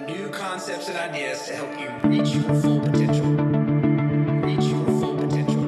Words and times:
New 0.00 0.28
concepts 0.30 0.88
and 0.88 0.96
ideas 0.96 1.46
to 1.46 1.54
help 1.54 1.78
you 1.78 1.90
reach 2.08 2.30
your 2.34 2.54
full 2.60 2.80
potential. 2.80 3.26
Reach 4.42 4.64
your 4.64 4.84
full 5.00 5.16
potential. 5.16 5.64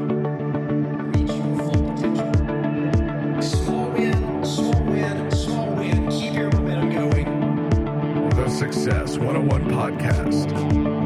Reach 1.13 1.31
your 1.31 1.59
full 1.59 1.93
potential. 1.93 3.43
Small 3.43 3.91
win, 3.91 4.45
small 4.45 4.83
win, 4.85 5.31
small 5.31 5.71
win. 5.77 6.09
Keep 6.11 6.35
your 6.35 6.51
momentum 6.53 6.91
going. 6.91 8.31
The 8.31 8.49
Success 8.49 9.19
101 9.19 9.65
Podcast. 9.71 11.04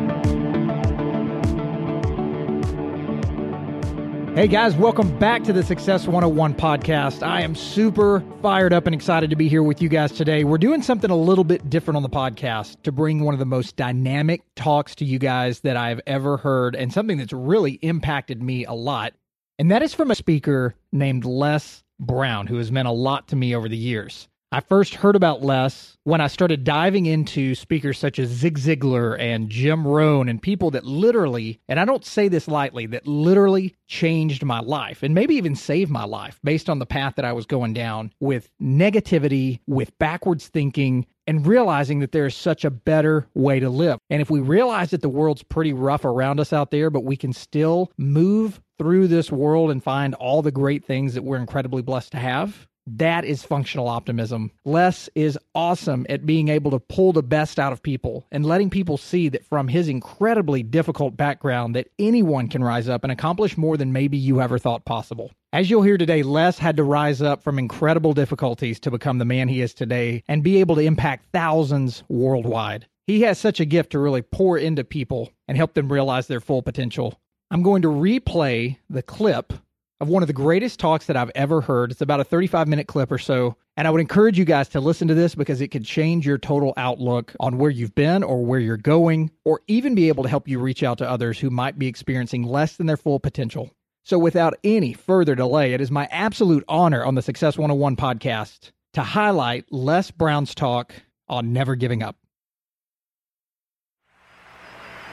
Hey 4.39 4.46
guys, 4.46 4.77
welcome 4.77 5.18
back 5.18 5.43
to 5.43 5.52
the 5.52 5.64
Success 5.64 6.07
101 6.07 6.55
podcast. 6.55 7.27
I 7.27 7.41
am 7.41 7.57
super 7.57 8.23
fired 8.41 8.73
up 8.73 8.87
and 8.87 8.95
excited 8.95 9.30
to 9.30 9.37
be 9.37 9.48
here 9.48 9.64
with 9.64 9.82
you 9.82 9.88
guys 9.88 10.12
today. 10.12 10.45
We're 10.45 10.59
doing 10.59 10.80
something 10.80 11.11
a 11.11 11.16
little 11.16 11.43
bit 11.43 11.68
different 11.68 11.96
on 11.96 12.05
the 12.05 12.09
podcast 12.09 12.80
to 12.84 12.92
bring 12.92 13.24
one 13.24 13.34
of 13.34 13.41
the 13.41 13.47
most 13.47 13.74
dynamic 13.74 14.42
talks 14.55 14.95
to 14.95 15.05
you 15.05 15.19
guys 15.19 15.59
that 15.62 15.77
I've 15.77 16.01
ever 16.06 16.37
heard 16.37 16.77
and 16.77 16.92
something 16.92 17.19
that's 17.19 17.33
really 17.33 17.80
impacted 17.83 18.41
me 18.41 18.64
a 18.64 18.74
lot. 18.74 19.12
And 19.59 19.73
that 19.73 19.83
is 19.83 19.92
from 19.92 20.12
a 20.12 20.14
speaker 20.14 20.77
named 20.92 21.25
Les 21.25 21.83
Brown, 21.98 22.47
who 22.47 22.59
has 22.59 22.70
meant 22.70 22.86
a 22.86 22.92
lot 22.92 23.27
to 23.28 23.36
me 23.36 23.56
over 23.56 23.69
the 23.69 23.77
years. 23.77 24.28
I 24.51 24.61
first 24.61 24.95
heard 24.95 25.15
about 25.15 25.43
Les 25.43 25.98
when 26.05 26.23
I 26.23 26.27
started 26.27 26.65
diving 26.65 27.05
into 27.05 27.55
speakers 27.55 27.98
such 27.98 28.19
as 28.19 28.30
Zig 28.30 28.59
Ziglar 28.59 29.20
and 29.20 29.51
Jim 29.51 29.87
Rohn 29.87 30.27
and 30.27 30.41
people 30.41 30.70
that 30.70 30.87
literally, 30.87 31.61
and 31.69 31.79
I 31.79 31.84
don't 31.84 32.05
say 32.05 32.29
this 32.29 32.48
lightly, 32.48 32.87
that 32.87 33.06
literally 33.06 33.77
changed 33.89 34.42
my 34.42 34.61
life 34.61 35.03
and 35.03 35.15
maybe 35.15 35.34
even 35.34 35.55
saved 35.55 35.91
my 35.91 36.05
life 36.05 36.41
based 36.42 36.70
on 36.70 36.79
the 36.79 36.87
path 36.87 37.16
that 37.16 37.27
I 37.27 37.34
was 37.34 37.45
going 37.45 37.75
down 37.75 38.11
with 38.20 38.48
negativity, 38.59 39.61
with 39.66 39.97
backwards 39.98 40.48
thinking, 40.48 41.05
and 41.27 41.47
realizing 41.47 41.98
that 41.98 42.12
there 42.12 42.25
is 42.25 42.34
such 42.34 42.65
a 42.65 42.70
better 42.70 43.28
way 43.34 43.61
to 43.61 43.69
live. 43.69 43.98
And 44.09 44.23
if 44.23 44.30
we 44.30 44.41
realize 44.41 44.92
that 44.92 45.03
the 45.03 45.11
world's 45.11 45.42
pretty 45.42 45.75
rough 45.75 46.06
around 46.06 46.41
us 46.41 46.55
out 46.55 46.70
there, 46.70 46.89
but 46.89 47.05
we 47.05 47.17
can 47.17 47.34
still 47.34 47.92
move 47.98 48.62
through 48.78 49.09
this 49.09 49.31
world 49.31 49.70
and 49.70 49.83
find 49.83 50.15
all 50.15 50.41
the 50.41 50.53
great 50.53 50.84
things 50.84 51.15
that 51.15 51.25
we're 51.25 51.37
incredibly 51.37 51.83
blessed 51.83 52.12
to 52.12 52.19
have, 52.19 52.67
that 52.97 53.25
is 53.25 53.42
functional 53.42 53.89
optimism. 53.89 54.50
Les 54.64 55.08
is 55.14 55.39
awesome 55.55 56.06
at 56.08 56.27
being 56.27 56.48
able 56.48 56.70
to 56.70 56.78
pull 56.78 57.12
the 57.12 57.22
best 57.22 57.58
out 57.58 57.72
of 57.72 57.83
people 57.83 58.27
and 58.31 58.47
letting 58.47 58.70
people 58.70 58.97
see 58.97 59.28
that 59.28 59.44
from 59.44 59.69
his 59.69 59.89
incredibly 59.89 60.62
difficult 60.62 61.16
background 61.16 61.77
that 61.77 61.91
anyone 61.98 62.48
can 62.48 62.64
rise 62.64 62.89
up 62.89 63.03
and 63.05 63.12
accomplish 63.12 63.56
more 63.56 63.77
than 63.77 63.92
maybe 63.92 64.16
you 64.16 64.41
ever 64.41 64.59
thought 64.59 64.84
possible. 64.84 65.31
As 65.53 65.70
you'll 65.70 65.83
hear 65.83 65.98
today, 65.98 66.22
Les 66.22 66.59
had 66.59 66.77
to 66.77 66.84
rise 66.84 67.22
up 67.22 67.42
from 67.42 67.59
incredible 67.59 68.12
difficulties 68.12 68.81
to 68.81 68.91
become 68.91 69.19
the 69.19 69.25
man 69.25 69.48
he 69.48 69.61
is 69.61 69.75
today 69.75 70.22
and 70.28 70.42
be 70.42 70.61
able 70.61 70.77
to 70.77 70.83
impact 70.83 71.27
thousands 71.33 72.03
worldwide. 72.09 72.86
He 73.06 73.22
has 73.22 73.39
such 73.39 73.59
a 73.59 73.64
gift 73.64 73.92
to 73.92 73.98
really 73.98 74.22
pour 74.22 74.59
into 74.59 74.84
people 74.84 75.33
and 75.47 75.56
help 75.56 75.75
them 75.75 75.91
realize 75.91 76.27
their 76.27 76.41
full 76.41 76.62
potential. 76.62 77.19
I'm 77.50 77.62
going 77.62 77.81
to 77.83 77.89
replay 77.89 78.77
the 78.91 79.03
clip 79.03 79.55
of 80.00 80.08
one 80.08 80.22
of 80.22 80.27
the 80.28 80.32
greatest 80.32 80.78
talks 80.78 81.06
that 81.06 81.16
I've 81.16 81.32
ever 81.34 81.60
heard. 81.60 81.91
It's 81.91 82.00
about 82.00 82.20
a 82.20 82.24
35 82.24 82.68
minute 82.68 82.86
clip 82.86 83.10
or 83.10 83.18
so. 83.18 83.56
And 83.77 83.86
I 83.86 83.91
would 83.91 84.00
encourage 84.00 84.38
you 84.38 84.44
guys 84.44 84.68
to 84.70 84.80
listen 84.80 85.08
to 85.08 85.14
this 85.14 85.34
because 85.34 85.60
it 85.60 85.68
could 85.68 85.84
change 85.84 86.27
your 86.27 86.38
total 86.38 86.72
outlook 86.77 87.34
on 87.41 87.58
where 87.58 87.70
you've 87.70 87.94
been 87.94 88.22
or 88.22 88.44
where 88.44 88.60
you're 88.60 88.76
going, 88.76 89.30
or 89.44 89.60
even 89.66 89.94
be 89.94 90.08
able 90.08 90.22
to 90.24 90.28
help 90.28 90.48
you 90.48 90.58
reach 90.58 90.82
out 90.82 90.98
to 90.98 91.08
others 91.08 91.38
who 91.38 91.50
might 91.50 91.78
be 91.78 91.86
experiencing 91.86 92.42
less 92.42 92.76
than 92.76 92.86
their 92.86 92.96
full 92.96 93.20
potential. 93.20 93.70
So, 94.04 94.19
without 94.19 94.54
any 94.64 94.94
further 94.94 95.34
delay, 95.34 95.74
it 95.74 95.80
is 95.80 95.91
my 95.91 96.08
absolute 96.10 96.64
honor 96.66 97.04
on 97.04 97.14
the 97.14 97.22
Success 97.22 97.58
101 97.58 97.96
podcast 97.96 98.70
to 98.94 99.02
highlight 99.02 99.66
Les 99.70 100.10
Brown's 100.10 100.54
talk 100.54 100.94
on 101.28 101.52
never 101.52 101.76
giving 101.76 102.02
up. 102.02 102.16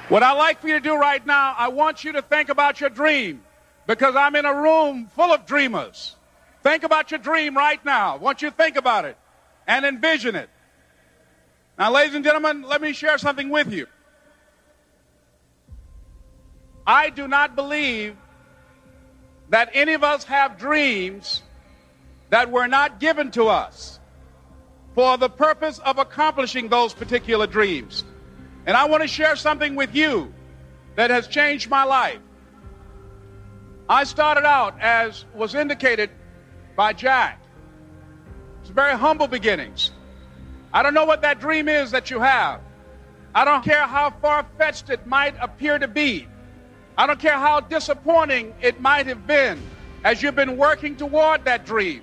What 0.07 0.23
I'd 0.23 0.37
like 0.37 0.61
for 0.61 0.67
you 0.67 0.75
to 0.75 0.79
do 0.79 0.95
right 0.95 1.25
now, 1.25 1.55
I 1.57 1.67
want 1.67 2.03
you 2.03 2.13
to 2.13 2.21
think 2.21 2.49
about 2.49 2.79
your 2.79 2.89
dream 2.89 3.43
because 3.87 4.15
I'm 4.15 4.35
in 4.35 4.45
a 4.45 4.53
room 4.53 5.09
full 5.15 5.33
of 5.33 5.45
dreamers. 5.45 6.15
Think 6.63 6.83
about 6.83 7.11
your 7.11 7.19
dream 7.19 7.55
right 7.55 7.83
now. 7.85 8.17
I 8.17 8.41
you 8.41 8.51
think 8.51 8.75
about 8.75 9.05
it 9.05 9.17
and 9.67 9.85
envision 9.85 10.35
it. 10.35 10.49
Now, 11.77 11.91
ladies 11.91 12.15
and 12.15 12.23
gentlemen, 12.23 12.63
let 12.63 12.81
me 12.81 12.93
share 12.93 13.17
something 13.17 13.49
with 13.49 13.71
you. 13.71 13.87
I 16.87 17.09
do 17.09 17.27
not 17.27 17.55
believe 17.55 18.15
that 19.49 19.69
any 19.73 19.93
of 19.93 20.03
us 20.03 20.23
have 20.25 20.57
dreams 20.57 21.43
that 22.29 22.51
were 22.51 22.67
not 22.67 22.99
given 22.99 23.31
to 23.31 23.47
us 23.47 23.99
for 24.93 25.17
the 25.17 25.29
purpose 25.29 25.79
of 25.79 25.97
accomplishing 25.97 26.69
those 26.69 26.93
particular 26.93 27.47
dreams. 27.47 28.03
And 28.65 28.75
I 28.75 28.85
want 28.85 29.03
to 29.03 29.07
share 29.07 29.35
something 29.35 29.75
with 29.75 29.93
you 29.93 30.33
that 30.95 31.11
has 31.11 31.27
changed 31.27 31.69
my 31.69 31.83
life. 31.83 32.19
I 33.87 34.03
started 34.03 34.45
out, 34.45 34.79
as 34.81 35.25
was 35.35 35.53
indicated 35.53 36.09
by 36.75 36.93
Jack, 36.93 37.39
it's 38.61 38.69
very 38.71 38.97
humble 38.97 39.27
beginnings. 39.27 39.91
I 40.73 40.81
don't 40.81 40.95
know 40.95 41.05
what 41.05 41.21
that 41.21 41.39
dream 41.39 41.69
is 41.69 41.91
that 41.91 42.09
you 42.09 42.19
have. 42.19 42.61
I 43.35 43.45
don't 43.45 43.63
care 43.63 43.85
how 43.85 44.09
far 44.21 44.45
fetched 44.57 44.89
it 44.89 45.05
might 45.05 45.35
appear 45.39 45.77
to 45.77 45.87
be. 45.87 46.27
I 46.97 47.05
don't 47.05 47.19
care 47.19 47.37
how 47.37 47.59
disappointing 47.59 48.55
it 48.61 48.81
might 48.81 49.05
have 49.05 49.27
been 49.27 49.61
as 50.03 50.23
you've 50.23 50.35
been 50.35 50.57
working 50.57 50.95
toward 50.95 51.45
that 51.45 51.65
dream. 51.65 52.01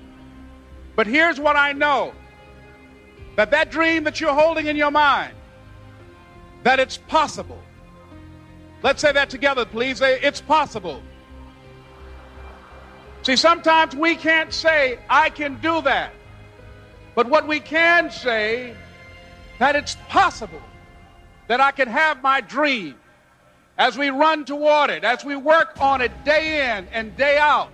But 0.94 1.06
here's 1.06 1.41
what 1.41 1.56
I 1.56 1.72
know 1.72 2.12
that 3.37 3.50
that 3.50 3.71
dream 3.71 4.04
that 4.04 4.21
you're 4.21 4.34
holding 4.34 4.66
in 4.66 4.76
your 4.76 4.91
mind, 4.91 5.34
that 6.62 6.78
it's 6.78 6.98
possible. 6.98 7.59
Let's 8.82 9.00
say 9.00 9.10
that 9.12 9.31
together, 9.31 9.65
please. 9.65 10.00
It's 10.03 10.41
possible. 10.41 11.03
See, 13.22 13.37
sometimes 13.37 13.94
we 13.94 14.16
can't 14.16 14.53
say, 14.53 14.99
I 15.09 15.31
can 15.31 15.60
do 15.60 15.81
that. 15.83 16.12
But 17.15 17.28
what 17.28 17.47
we 17.47 17.60
can 17.60 18.10
say, 18.10 18.75
that 19.59 19.77
it's 19.77 19.97
possible 20.09 20.62
that 21.47 21.60
I 21.60 21.71
can 21.71 21.87
have 21.87 22.21
my 22.22 22.41
dream 22.41 22.97
as 23.78 23.97
we 23.97 24.10
run 24.10 24.44
toward 24.44 24.91
it, 24.91 25.05
as 25.05 25.25
we 25.25 25.37
work 25.37 25.81
on 25.81 26.00
it 26.00 26.25
day 26.25 26.77
in 26.77 26.88
and 26.88 27.16
day 27.16 27.38
out. 27.38 27.71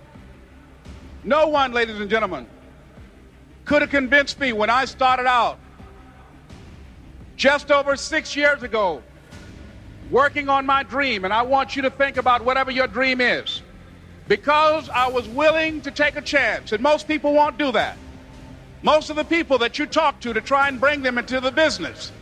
No 1.23 1.47
one, 1.47 1.71
ladies 1.71 1.99
and 1.99 2.09
gentlemen, 2.09 2.45
could 3.65 3.81
have 3.81 3.89
convinced 3.91 4.39
me 4.39 4.53
when 4.53 4.69
I 4.69 4.85
started 4.85 5.25
out 5.25 5.57
just 7.35 7.71
over 7.71 7.95
six 7.95 8.35
years 8.35 8.61
ago 8.61 9.01
working 10.11 10.47
on 10.47 10.65
my 10.65 10.83
dream. 10.83 11.25
And 11.25 11.33
I 11.33 11.41
want 11.41 11.75
you 11.75 11.81
to 11.83 11.89
think 11.89 12.17
about 12.17 12.45
whatever 12.45 12.69
your 12.69 12.87
dream 12.87 13.19
is 13.19 13.63
because 14.29 14.87
I 14.89 15.09
was 15.09 15.27
willing 15.27 15.81
to 15.81 15.91
take 15.91 16.15
a 16.15 16.21
chance. 16.21 16.71
And 16.71 16.81
most 16.81 17.07
people 17.07 17.33
won't 17.33 17.57
do 17.57 17.73
that. 17.73 17.97
Most 18.83 19.09
of 19.09 19.17
the 19.17 19.25
people 19.25 19.57
that 19.57 19.77
you 19.77 19.85
talk 19.85 20.21
to 20.21 20.31
to 20.31 20.39
try 20.39 20.69
and 20.69 20.79
bring 20.79 21.01
them 21.01 21.17
into 21.17 21.41
the 21.41 21.51
business, 21.51 22.13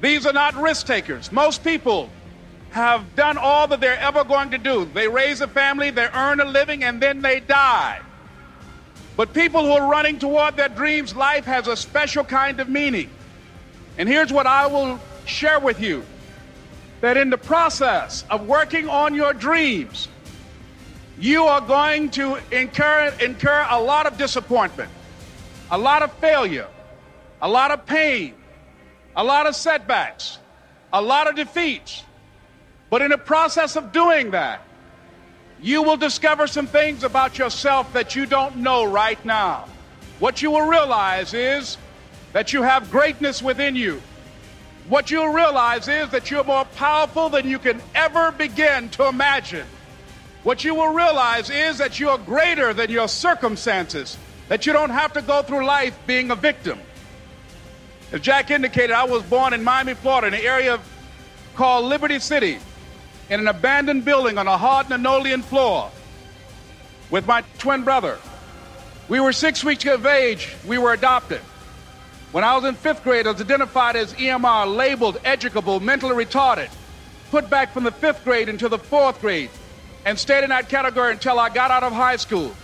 these 0.00 0.26
are 0.26 0.32
not 0.32 0.54
risk 0.54 0.86
takers. 0.86 1.30
Most 1.30 1.62
people 1.62 2.08
have 2.70 3.14
done 3.16 3.36
all 3.36 3.66
that 3.66 3.80
they're 3.80 3.98
ever 3.98 4.24
going 4.24 4.52
to 4.52 4.58
do. 4.58 4.88
They 4.94 5.08
raise 5.08 5.40
a 5.40 5.48
family, 5.48 5.90
they 5.90 6.08
earn 6.14 6.40
a 6.40 6.44
living, 6.44 6.84
and 6.84 7.02
then 7.02 7.20
they 7.20 7.40
die. 7.40 8.00
But 9.16 9.34
people 9.34 9.64
who 9.64 9.72
are 9.72 9.90
running 9.90 10.18
toward 10.18 10.56
their 10.56 10.68
dreams, 10.68 11.14
life 11.14 11.44
has 11.44 11.66
a 11.66 11.76
special 11.76 12.24
kind 12.24 12.60
of 12.60 12.68
meaning. 12.68 13.10
And 13.98 14.08
here's 14.08 14.32
what 14.32 14.46
I 14.46 14.66
will 14.66 15.00
share 15.26 15.60
with 15.60 15.80
you 15.80 16.04
that 17.00 17.16
in 17.16 17.30
the 17.30 17.38
process 17.38 18.24
of 18.30 18.46
working 18.46 18.88
on 18.88 19.14
your 19.14 19.34
dreams, 19.34 20.08
you 21.18 21.44
are 21.44 21.60
going 21.60 22.10
to 22.10 22.38
incur, 22.50 23.14
incur 23.20 23.66
a 23.70 23.80
lot 23.80 24.06
of 24.06 24.18
disappointment, 24.18 24.90
a 25.70 25.78
lot 25.78 26.02
of 26.02 26.12
failure, 26.14 26.68
a 27.40 27.48
lot 27.48 27.70
of 27.70 27.86
pain, 27.86 28.34
a 29.14 29.22
lot 29.22 29.46
of 29.46 29.54
setbacks, 29.54 30.38
a 30.92 31.00
lot 31.00 31.28
of 31.28 31.36
defeats. 31.36 32.02
But 32.90 33.02
in 33.02 33.10
the 33.10 33.18
process 33.18 33.76
of 33.76 33.92
doing 33.92 34.32
that, 34.32 34.62
you 35.60 35.82
will 35.82 35.96
discover 35.96 36.46
some 36.46 36.66
things 36.66 37.04
about 37.04 37.38
yourself 37.38 37.92
that 37.92 38.14
you 38.14 38.26
don't 38.26 38.56
know 38.56 38.84
right 38.84 39.22
now. 39.24 39.66
What 40.18 40.42
you 40.42 40.50
will 40.50 40.66
realize 40.66 41.32
is 41.32 41.78
that 42.32 42.52
you 42.52 42.62
have 42.62 42.90
greatness 42.90 43.42
within 43.42 43.74
you. 43.76 44.02
What 44.88 45.10
you'll 45.10 45.28
realize 45.28 45.88
is 45.88 46.10
that 46.10 46.30
you're 46.30 46.44
more 46.44 46.66
powerful 46.76 47.30
than 47.30 47.48
you 47.48 47.58
can 47.58 47.80
ever 47.94 48.32
begin 48.32 48.90
to 48.90 49.08
imagine. 49.08 49.66
What 50.44 50.62
you 50.62 50.74
will 50.74 50.92
realize 50.92 51.48
is 51.48 51.78
that 51.78 51.98
you 51.98 52.10
are 52.10 52.18
greater 52.18 52.74
than 52.74 52.90
your 52.90 53.08
circumstances, 53.08 54.18
that 54.48 54.66
you 54.66 54.74
don't 54.74 54.90
have 54.90 55.14
to 55.14 55.22
go 55.22 55.40
through 55.42 55.64
life 55.64 55.98
being 56.06 56.30
a 56.30 56.36
victim. 56.36 56.78
As 58.12 58.20
Jack 58.20 58.50
indicated, 58.50 58.90
I 58.90 59.04
was 59.04 59.22
born 59.22 59.54
in 59.54 59.64
Miami, 59.64 59.94
Florida, 59.94 60.26
in 60.26 60.34
an 60.34 60.40
area 60.40 60.78
called 61.54 61.86
Liberty 61.86 62.18
City, 62.18 62.58
in 63.30 63.40
an 63.40 63.48
abandoned 63.48 64.04
building 64.04 64.36
on 64.36 64.46
a 64.46 64.58
hard 64.58 64.90
linoleum 64.90 65.40
floor 65.40 65.90
with 67.10 67.26
my 67.26 67.42
twin 67.56 67.82
brother. 67.82 68.18
We 69.08 69.20
were 69.20 69.32
six 69.32 69.64
weeks 69.64 69.86
of 69.86 70.04
age, 70.04 70.54
we 70.66 70.76
were 70.76 70.92
adopted. 70.92 71.40
When 72.32 72.44
I 72.44 72.54
was 72.54 72.64
in 72.64 72.74
fifth 72.74 73.02
grade, 73.02 73.26
I 73.26 73.30
was 73.30 73.40
identified 73.40 73.96
as 73.96 74.12
EMR, 74.12 74.76
labeled, 74.76 75.20
educable, 75.24 75.80
mentally 75.80 76.22
retarded, 76.22 76.68
put 77.30 77.48
back 77.48 77.72
from 77.72 77.84
the 77.84 77.92
fifth 77.92 78.24
grade 78.24 78.50
into 78.50 78.68
the 78.68 78.78
fourth 78.78 79.22
grade, 79.22 79.48
and 80.04 80.18
stayed 80.18 80.44
in 80.44 80.50
that 80.50 80.68
category 80.68 81.12
until 81.12 81.38
I 81.38 81.48
got 81.48 81.70
out 81.70 81.82
of 81.82 81.92
high 81.92 82.16
school. 82.16 82.54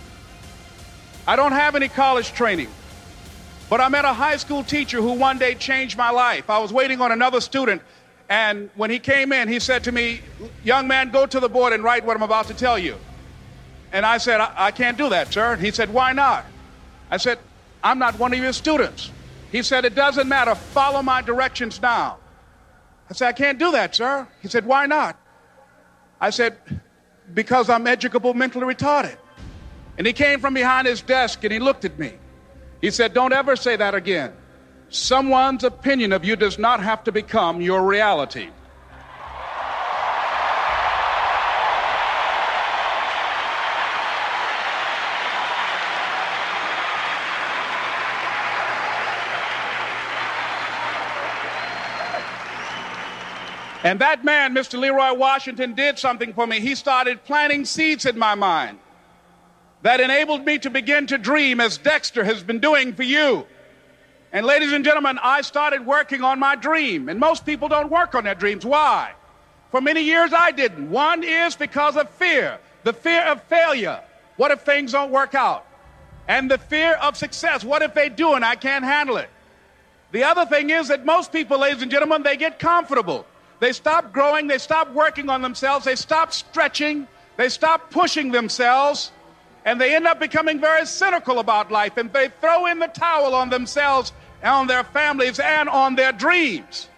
I 1.27 1.37
don't 1.37 1.53
have 1.53 1.75
any 1.75 1.89
college 1.89 2.33
training, 2.33 2.69
but 3.69 3.81
I 3.81 3.89
met 3.89 4.05
a 4.05 4.13
high 4.13 4.37
school 4.37 4.65
teacher 4.65 4.99
who 4.99 5.13
one 5.13 5.39
day 5.39 5.55
changed 5.55 5.97
my 5.97 6.11
life. 6.11 6.51
I 6.51 6.59
was 6.59 6.73
waiting 6.73 7.01
on 7.01 7.13
another 7.13 7.41
student, 7.41 7.83
and 8.29 8.71
when 8.75 8.91
he 8.91 8.99
came 8.99 9.33
in, 9.33 9.49
he 9.49 9.59
said 9.59 9.85
to 9.85 9.93
me, 9.93 10.21
Young 10.65 10.87
man, 10.87 11.11
go 11.11 11.27
to 11.27 11.41
the 11.41 11.49
board 11.49 11.73
and 11.73 11.83
write 11.83 12.05
what 12.05 12.17
I'm 12.17 12.23
about 12.23 12.47
to 12.49 12.55
tell 12.55 12.79
you. 12.79 12.97
And 13.93 14.07
I 14.07 14.19
said, 14.19 14.41
I, 14.41 14.53
I 14.57 14.71
can't 14.71 14.97
do 14.97 15.09
that, 15.11 15.33
sir. 15.33 15.55
And 15.55 15.63
he 15.63 15.71
said, 15.71 15.93
Why 15.93 16.13
not? 16.13 16.47
I 17.11 17.17
said, 17.17 17.39
I'm 17.83 17.99
not 17.99 18.19
one 18.19 18.33
of 18.33 18.39
your 18.39 18.53
students. 18.53 19.11
He 19.51 19.63
said, 19.63 19.85
It 19.85 19.95
doesn't 19.95 20.29
matter. 20.29 20.55
Follow 20.55 21.03
my 21.03 21.23
directions 21.23 21.81
now. 21.83 22.19
I 23.09 23.15
said, 23.15 23.29
I 23.29 23.33
can't 23.33 23.59
do 23.59 23.73
that, 23.73 23.95
sir. 23.95 24.29
He 24.43 24.49
said, 24.49 24.65
Why 24.65 24.87
not? 24.87 25.19
I 26.21 26.31
said, 26.31 26.57
Because 27.35 27.71
I'm 27.71 27.87
educable, 27.87 28.35
mentally 28.35 28.75
retarded. 28.75 29.17
And 29.99 30.07
he 30.07 30.13
came 30.13 30.41
from 30.41 30.55
behind 30.55 30.87
his 30.87 31.03
desk 31.03 31.45
and 31.45 31.53
he 31.53 31.59
looked 31.59 31.85
at 31.85 31.99
me. 31.99 32.15
He 32.81 32.91
said, 32.91 33.13
Don't 33.13 33.33
ever 33.33 33.57
say 33.57 33.77
that 33.77 33.95
again. 33.95 34.33
Someone's 34.89 35.63
opinion 35.63 36.13
of 36.13 36.25
you 36.25 36.37
does 36.37 36.59
not 36.59 36.83
have 36.83 37.05
to 37.05 37.13
become 37.13 37.61
your 37.61 37.87
reality. 37.87 38.49
And 53.91 53.99
that 53.99 54.25
man, 54.25 54.55
Mr. 54.55 54.79
Leroy 54.79 55.15
Washington, 55.15 55.75
did 55.75 55.99
something 55.99 56.33
for 56.33 56.47
me. 56.47 56.61
He 56.61 56.77
started 56.77 57.25
planting 57.25 57.65
seeds 57.65 58.07
in 58.07 58.17
my 58.17 58.37
mind 58.37 58.79
that 59.83 60.01
enabled 60.01 60.45
me 60.45 60.61
to 60.61 60.71
begin 60.71 61.09
to 61.09 61.19
dream 61.19 61.59
as 61.59 61.77
Dexter 61.77 62.23
has 62.23 62.45
been 62.45 62.61
doing 62.61 62.93
for 62.95 63.03
you. 63.03 63.45
And 64.33 64.47
ladies 64.47 64.73
and 64.73 64.85
gentlemen, 64.85 65.19
I 65.21 65.41
started 65.41 65.85
working 65.85 66.23
on 66.23 66.39
my 66.39 66.55
dream. 66.55 67.09
And 67.09 67.19
most 67.19 67.45
people 67.45 67.67
don't 67.67 67.91
work 67.91 68.15
on 68.15 68.23
their 68.23 68.37
dreams. 68.37 68.65
Why? 68.65 69.11
For 69.73 69.81
many 69.81 70.03
years 70.03 70.33
I 70.33 70.53
didn't. 70.53 70.89
One 70.89 71.25
is 71.25 71.57
because 71.57 71.97
of 71.97 72.09
fear 72.11 72.61
the 72.85 72.93
fear 72.93 73.23
of 73.23 73.43
failure. 73.43 74.01
What 74.37 74.53
if 74.53 74.61
things 74.61 74.93
don't 74.93 75.11
work 75.11 75.35
out? 75.35 75.67
And 76.29 76.49
the 76.49 76.59
fear 76.59 76.95
of 76.95 77.17
success. 77.17 77.65
What 77.65 77.83
if 77.83 77.95
they 77.95 78.09
do 78.09 78.35
and 78.35 78.45
I 78.45 78.55
can't 78.55 78.85
handle 78.85 79.17
it? 79.17 79.31
The 80.13 80.23
other 80.23 80.47
thing 80.47 80.71
is 80.71 80.87
that 80.89 81.05
most 81.05 81.33
people, 81.33 81.59
ladies 81.59 81.83
and 81.83 81.91
gentlemen, 81.91 82.23
they 82.23 82.37
get 82.37 82.61
comfortable. 82.61 83.27
They 83.61 83.73
stop 83.73 84.13
growing, 84.13 84.47
they 84.47 84.59
stop 84.59 84.91
working 84.93 85.29
on 85.29 85.43
themselves, 85.43 85.85
they 85.85 85.95
stop 85.97 86.33
stretching, 86.33 87.07
they 87.37 87.49
stop 87.49 87.91
pushing 87.91 88.33
themselves, 88.33 89.13
and 89.65 89.81
they 89.81 89.95
end 89.95 90.07
up 90.07 90.19
becoming 90.19 90.61
very 90.61 90.87
cynical 90.87 91.39
about 91.39 91.71
life 91.71 91.97
and 91.97 92.13
they 92.13 92.29
throw 92.41 92.67
in 92.67 92.79
the 92.79 92.89
towel 92.89 93.35
on 93.35 93.51
themselves 93.51 94.13
and 94.43 94.51
on 94.51 94.67
their 94.67 94.85
families 94.85 95.39
and 95.39 95.69
on 95.69 95.95
their 95.95 96.13
dreams. 96.13 96.89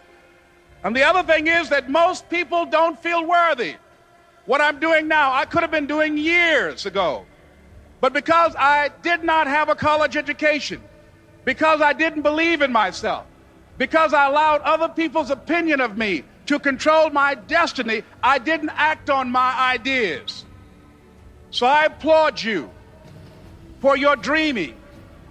And 0.84 0.94
the 0.94 1.02
other 1.02 1.22
thing 1.22 1.48
is 1.48 1.68
that 1.70 1.90
most 1.90 2.28
people 2.30 2.66
don't 2.66 2.98
feel 3.00 3.26
worthy. 3.26 3.74
What 4.46 4.60
I'm 4.60 4.80
doing 4.80 5.08
now, 5.08 5.32
I 5.32 5.44
could 5.44 5.62
have 5.62 5.70
been 5.70 5.86
doing 5.86 6.16
years 6.16 6.86
ago. 6.86 7.24
But 8.00 8.12
because 8.12 8.54
I 8.56 8.90
did 9.02 9.22
not 9.22 9.46
have 9.46 9.68
a 9.68 9.74
college 9.74 10.16
education, 10.16 10.80
because 11.44 11.80
I 11.80 11.92
didn't 11.92 12.22
believe 12.22 12.62
in 12.62 12.72
myself, 12.72 13.26
because 13.78 14.12
I 14.12 14.26
allowed 14.26 14.60
other 14.62 14.88
people's 14.88 15.30
opinion 15.30 15.80
of 15.80 15.96
me 15.96 16.24
to 16.52 16.58
control 16.58 17.08
my 17.08 17.34
destiny, 17.34 18.02
I 18.22 18.38
didn't 18.38 18.72
act 18.74 19.08
on 19.08 19.30
my 19.30 19.58
ideas. 19.58 20.44
So 21.50 21.66
I 21.66 21.86
applaud 21.86 22.42
you 22.42 22.70
for 23.80 23.96
your 23.96 24.16
dreaming, 24.16 24.74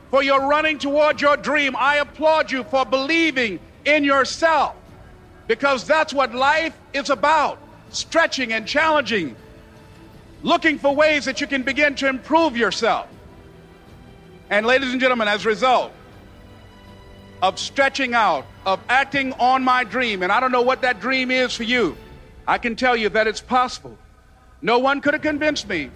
for 0.09 0.23
your 0.23 0.47
running 0.47 0.79
toward 0.79 1.21
your 1.21 1.37
dream. 1.37 1.75
I 1.77 1.97
applaud 1.97 2.51
you 2.51 2.63
for 2.63 2.85
believing 2.85 3.59
in 3.85 4.03
yourself 4.03 4.75
because 5.45 5.85
that's 5.85 6.11
what 6.11 6.33
life 6.33 6.75
is 6.91 7.11
about 7.11 7.59
stretching 7.89 8.51
and 8.53 8.67
challenging, 8.67 9.35
looking 10.41 10.79
for 10.79 10.95
ways 10.95 11.25
that 11.25 11.39
you 11.39 11.45
can 11.45 11.61
begin 11.61 11.93
to 11.95 12.07
improve 12.07 12.57
yourself. 12.57 13.07
And, 14.49 14.65
ladies 14.65 14.91
and 14.91 14.99
gentlemen, 14.99 15.27
as 15.27 15.45
a 15.45 15.49
result, 15.49 15.93
of 17.41 17.57
stretching 17.59 18.13
out, 18.13 18.45
of 18.65 18.79
acting 18.89 19.33
on 19.33 19.63
my 19.63 19.83
dream. 19.83 20.23
And 20.23 20.31
I 20.31 20.39
don't 20.39 20.51
know 20.51 20.61
what 20.61 20.81
that 20.83 20.99
dream 20.99 21.31
is 21.31 21.55
for 21.55 21.63
you. 21.63 21.97
I 22.47 22.57
can 22.57 22.75
tell 22.75 22.95
you 22.95 23.09
that 23.09 23.27
it's 23.27 23.41
possible. 23.41 23.97
No 24.61 24.79
one 24.79 25.01
could 25.01 25.13
have 25.13 25.23
convinced 25.23 25.67
me 25.67 25.89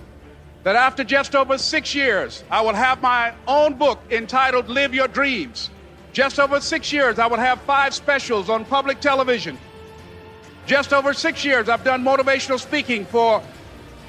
that 0.63 0.75
after 0.75 1.03
just 1.03 1.36
over 1.36 1.57
six 1.57 1.94
years, 1.94 2.44
I 2.50 2.62
will 2.62 2.74
have 2.74 3.01
my 3.01 3.33
own 3.47 3.75
book 3.75 4.00
entitled 4.09 4.68
Live 4.68 4.94
Your 4.94 5.07
Dreams. 5.07 5.69
Just 6.13 6.39
over 6.39 6.59
six 6.59 6.92
years, 6.92 7.19
I 7.19 7.27
will 7.27 7.38
have 7.38 7.62
five 7.62 7.94
specials 7.94 8.50
on 8.50 8.65
public 8.65 9.00
television. 9.00 9.57
Just 10.65 10.94
over 10.94 11.13
six 11.13 11.45
years, 11.45 11.69
I've 11.69 11.83
done 11.83 12.03
motivational 12.03 12.59
speaking 12.59 13.06
for 13.06 13.44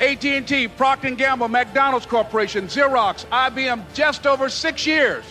AT&T, 0.00 0.68
Procter 0.68 1.10
& 1.10 1.16
Gamble, 1.16 1.48
McDonald's 1.48 2.06
Corporation, 2.06 2.66
Xerox, 2.66 3.26
IBM. 3.26 3.82
Just 3.92 4.26
over 4.26 4.48
six 4.48 4.86
years. 4.86 5.24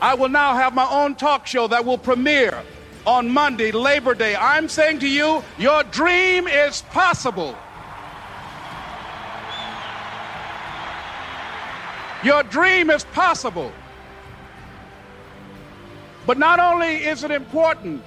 I 0.00 0.14
will 0.14 0.28
now 0.28 0.54
have 0.54 0.74
my 0.74 0.88
own 0.90 1.14
talk 1.14 1.46
show 1.46 1.68
that 1.68 1.84
will 1.84 1.98
premiere 1.98 2.62
on 3.06 3.30
Monday, 3.30 3.72
Labor 3.72 4.14
Day. 4.14 4.36
I'm 4.36 4.68
saying 4.68 4.98
to 5.00 5.08
you, 5.08 5.42
your 5.58 5.82
dream 5.84 6.46
is 6.46 6.82
possible. 6.82 7.56
Your 12.22 12.42
dream 12.42 12.90
is 12.90 13.04
possible. 13.04 13.72
But 16.26 16.38
not 16.38 16.58
only 16.58 16.96
is 16.96 17.22
it 17.22 17.30
important 17.30 18.02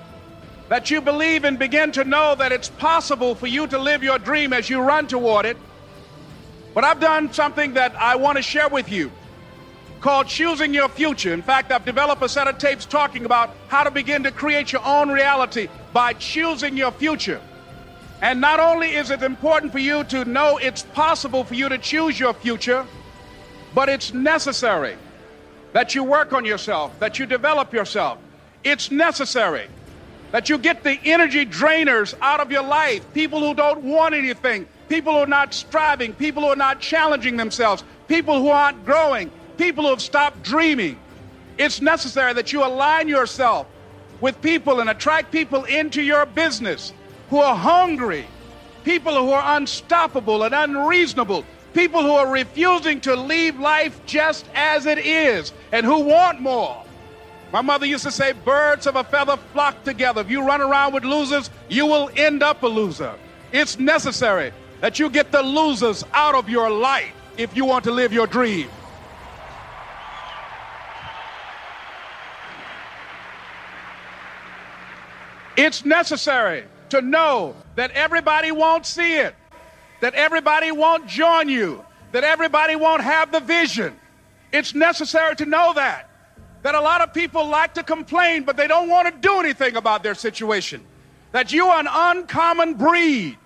that 0.67 0.91
you 0.91 1.01
believe 1.01 1.45
and 1.45 1.57
begin 1.57 1.91
to 1.93 2.03
know 2.03 2.35
that 2.35 2.51
it's 2.51 2.69
possible 2.69 3.33
for 3.33 3.47
you 3.47 3.65
to 3.67 3.79
live 3.79 4.03
your 4.03 4.19
dream 4.19 4.53
as 4.53 4.69
you 4.69 4.81
run 4.81 5.07
toward 5.07 5.45
it, 5.45 5.57
but 6.75 6.83
I've 6.83 6.99
done 6.99 7.33
something 7.33 7.73
that 7.73 7.95
I 7.95 8.17
want 8.17 8.35
to 8.35 8.43
share 8.43 8.67
with 8.67 8.91
you 8.91 9.11
called 10.01 10.27
Choosing 10.27 10.73
Your 10.73 10.89
Future. 10.89 11.33
In 11.33 11.41
fact, 11.41 11.71
I've 11.71 11.85
developed 11.85 12.21
a 12.21 12.29
set 12.29 12.47
of 12.47 12.57
tapes 12.57 12.85
talking 12.85 13.25
about 13.25 13.55
how 13.67 13.83
to 13.83 13.91
begin 13.91 14.23
to 14.23 14.31
create 14.31 14.71
your 14.71 14.85
own 14.85 15.09
reality 15.09 15.67
by 15.93 16.13
choosing 16.13 16.77
your 16.77 16.91
future. 16.91 17.41
And 18.21 18.41
not 18.41 18.59
only 18.59 18.95
is 18.95 19.11
it 19.11 19.23
important 19.23 19.71
for 19.71 19.79
you 19.79 20.03
to 20.05 20.25
know 20.25 20.57
it's 20.57 20.83
possible 20.83 21.43
for 21.43 21.53
you 21.53 21.69
to 21.69 21.77
choose 21.77 22.19
your 22.19 22.33
future, 22.33 22.85
but 23.73 23.89
it's 23.89 24.13
necessary 24.13 24.97
that 25.73 25.95
you 25.95 26.03
work 26.03 26.33
on 26.33 26.45
yourself, 26.45 26.97
that 26.99 27.19
you 27.19 27.25
develop 27.25 27.73
yourself. 27.73 28.17
It's 28.63 28.91
necessary 28.91 29.67
that 30.31 30.49
you 30.49 30.57
get 30.57 30.83
the 30.83 30.99
energy 31.05 31.45
drainers 31.45 32.13
out 32.21 32.39
of 32.39 32.51
your 32.51 32.63
life, 32.63 33.05
people 33.13 33.39
who 33.39 33.53
don't 33.53 33.83
want 33.83 34.13
anything, 34.13 34.67
people 34.87 35.13
who 35.13 35.19
are 35.19 35.27
not 35.27 35.53
striving, 35.53 36.13
people 36.13 36.43
who 36.43 36.49
are 36.49 36.55
not 36.55 36.79
challenging 36.79 37.37
themselves, 37.37 37.83
people 38.07 38.39
who 38.39 38.49
aren't 38.49 38.85
growing, 38.85 39.31
people 39.59 39.83
who 39.83 39.89
have 39.89 40.01
stopped 40.01 40.41
dreaming. 40.41 40.97
It's 41.57 41.81
necessary 41.81 42.33
that 42.33 42.53
you 42.53 42.65
align 42.65 43.09
yourself 43.09 43.67
with 44.21 44.41
people 44.41 44.79
and 44.79 44.89
attract 44.89 45.31
people 45.31 45.65
into 45.65 46.01
your 46.01 46.25
business 46.25 46.93
who 47.29 47.37
are 47.39 47.55
hungry, 47.55 48.25
people 48.85 49.13
who 49.13 49.31
are 49.31 49.57
unstoppable 49.57 50.43
and 50.43 50.55
unreasonable, 50.55 51.43
people 51.73 52.01
who 52.01 52.13
are 52.13 52.31
refusing 52.31 53.01
to 53.01 53.15
leave 53.15 53.59
life 53.59 53.99
just 54.05 54.45
as 54.55 54.85
it 54.85 54.97
is 54.97 55.51
and 55.73 55.85
who 55.85 55.99
want 55.99 56.39
more. 56.39 56.81
My 57.51 57.61
mother 57.61 57.85
used 57.85 58.05
to 58.05 58.11
say, 58.11 58.31
birds 58.31 58.87
of 58.87 58.95
a 58.95 59.03
feather 59.03 59.35
flock 59.51 59.83
together. 59.83 60.21
If 60.21 60.29
you 60.29 60.41
run 60.41 60.61
around 60.61 60.93
with 60.93 61.03
losers, 61.03 61.49
you 61.67 61.85
will 61.85 62.09
end 62.15 62.43
up 62.43 62.63
a 62.63 62.67
loser. 62.67 63.13
It's 63.51 63.77
necessary 63.77 64.53
that 64.79 64.99
you 64.99 65.09
get 65.09 65.33
the 65.33 65.43
losers 65.43 66.05
out 66.13 66.35
of 66.35 66.47
your 66.47 66.69
life 66.69 67.11
if 67.37 67.57
you 67.57 67.65
want 67.65 67.83
to 67.85 67.91
live 67.91 68.13
your 68.13 68.27
dream. 68.27 68.69
It's 75.59 75.83
necessary 75.83 76.63
to 76.87 77.01
know 77.01 77.53
that 77.75 77.91
everybody 77.91 78.49
won't 78.49 78.85
see 78.85 79.17
it, 79.17 79.35
that 79.99 80.13
everybody 80.13 80.71
won't 80.71 81.05
join 81.05 81.49
you, 81.49 81.83
that 82.13 82.23
everybody 82.23 82.77
won't 82.77 83.01
have 83.01 83.33
the 83.33 83.41
vision. 83.41 83.99
It's 84.53 84.73
necessary 84.73 85.35
to 85.35 85.45
know 85.45 85.73
that. 85.73 86.09
That 86.61 86.75
a 86.75 86.79
lot 86.79 87.01
of 87.01 87.13
people 87.13 87.45
like 87.45 87.73
to 87.73 87.83
complain, 87.83 88.43
but 88.43 88.55
they 88.55 88.67
don't 88.67 88.87
want 88.87 89.13
to 89.13 89.19
do 89.19 89.41
anything 89.41 89.75
about 89.75 90.01
their 90.01 90.15
situation. 90.15 90.81
That 91.33 91.51
you 91.51 91.67
are 91.67 91.79
an 91.81 91.89
uncommon 91.91 92.75
breed. 92.75 93.37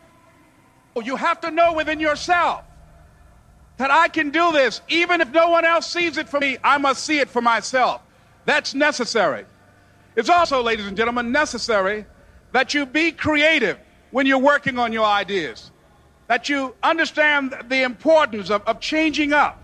You 1.04 1.16
have 1.16 1.42
to 1.42 1.50
know 1.50 1.74
within 1.74 2.00
yourself 2.00 2.64
that 3.78 3.90
I 3.90 4.08
can 4.08 4.30
do 4.30 4.52
this. 4.52 4.82
Even 4.88 5.20
if 5.20 5.32
no 5.32 5.50
one 5.50 5.66
else 5.66 5.92
sees 5.92 6.18
it 6.20 6.30
for 6.30 6.40
me, 6.40 6.58
I 6.64 6.78
must 6.78 7.04
see 7.04 7.18
it 7.18 7.30
for 7.30 7.42
myself. 7.42 8.04
That's 8.46 8.76
necessary. 8.76 9.46
It's 10.16 10.30
also, 10.30 10.62
ladies 10.62 10.86
and 10.86 10.96
gentlemen, 10.96 11.32
necessary 11.32 12.06
that 12.52 12.74
you 12.74 12.86
be 12.86 13.12
creative 13.12 13.80
when 14.12 14.28
you're 14.28 14.38
working 14.38 14.78
on 14.78 14.94
your 14.94 15.06
ideas, 15.06 15.72
that 16.28 16.50
you 16.50 16.76
understand 16.84 17.56
the 17.68 17.82
importance 17.82 18.52
of, 18.52 18.62
of 18.68 18.80
changing 18.80 19.34
up, 19.34 19.62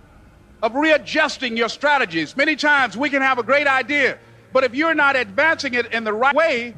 of 0.63 0.73
readjusting 0.73 1.55
your 1.55 1.69
strategies. 1.69 2.35
Many 2.35 2.55
times 2.55 2.97
we 2.97 3.09
can 3.09 3.21
have 3.21 3.37
a 3.37 3.43
great 3.43 3.67
idea, 3.67 4.17
but 4.51 4.63
if 4.63 4.73
you're 4.73 4.95
not 4.95 5.15
advancing 5.15 5.75
it 5.75 5.93
in 5.93 6.03
the 6.03 6.13
right 6.13 6.35
way 6.35 6.75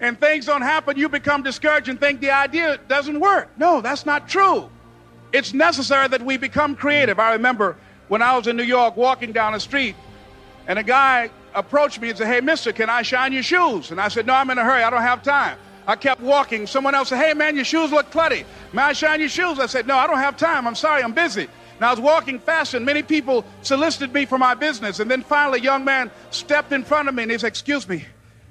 and 0.00 0.18
things 0.18 0.46
don't 0.46 0.62
happen, 0.62 0.98
you 0.98 1.08
become 1.08 1.44
discouraged 1.44 1.88
and 1.88 2.00
think 2.00 2.20
the 2.20 2.32
idea 2.32 2.78
doesn't 2.88 3.20
work. 3.20 3.50
No, 3.56 3.80
that's 3.80 4.04
not 4.04 4.28
true. 4.28 4.68
It's 5.32 5.54
necessary 5.54 6.08
that 6.08 6.22
we 6.22 6.36
become 6.38 6.74
creative. 6.74 7.20
I 7.20 7.34
remember 7.34 7.76
when 8.08 8.20
I 8.20 8.36
was 8.36 8.48
in 8.48 8.56
New 8.56 8.64
York 8.64 8.96
walking 8.96 9.30
down 9.30 9.52
the 9.52 9.60
street, 9.60 9.94
and 10.66 10.76
a 10.76 10.82
guy 10.82 11.30
approached 11.54 12.00
me 12.00 12.10
and 12.10 12.18
said, 12.18 12.26
Hey, 12.26 12.40
mister, 12.40 12.72
can 12.72 12.90
I 12.90 13.02
shine 13.02 13.32
your 13.32 13.42
shoes? 13.42 13.90
And 13.90 14.00
I 14.00 14.08
said, 14.08 14.26
No, 14.26 14.34
I'm 14.34 14.50
in 14.50 14.58
a 14.58 14.64
hurry. 14.64 14.82
I 14.82 14.90
don't 14.90 15.02
have 15.02 15.22
time. 15.22 15.58
I 15.86 15.96
kept 15.96 16.20
walking. 16.20 16.66
Someone 16.66 16.94
else 16.94 17.08
said, 17.08 17.24
Hey, 17.24 17.34
man, 17.34 17.56
your 17.56 17.64
shoes 17.64 17.90
look 17.90 18.10
clutty. 18.10 18.44
May 18.72 18.82
I 18.82 18.92
shine 18.92 19.20
your 19.20 19.28
shoes? 19.28 19.58
I 19.58 19.66
said, 19.66 19.86
No, 19.86 19.96
I 19.96 20.06
don't 20.06 20.18
have 20.18 20.36
time. 20.36 20.66
I'm 20.66 20.74
sorry. 20.74 21.02
I'm 21.02 21.12
busy. 21.12 21.48
And 21.76 21.84
I 21.84 21.90
was 21.90 22.00
walking 22.00 22.38
fast, 22.38 22.74
and 22.74 22.84
many 22.84 23.02
people 23.02 23.44
solicited 23.62 24.12
me 24.12 24.26
for 24.26 24.36
my 24.36 24.54
business. 24.54 25.00
And 25.00 25.10
then 25.10 25.22
finally, 25.22 25.60
a 25.60 25.62
young 25.62 25.84
man 25.84 26.10
stepped 26.30 26.72
in 26.72 26.84
front 26.84 27.08
of 27.08 27.14
me 27.14 27.22
and 27.22 27.32
he 27.32 27.38
said, 27.38 27.48
Excuse 27.48 27.88
me. 27.88 28.04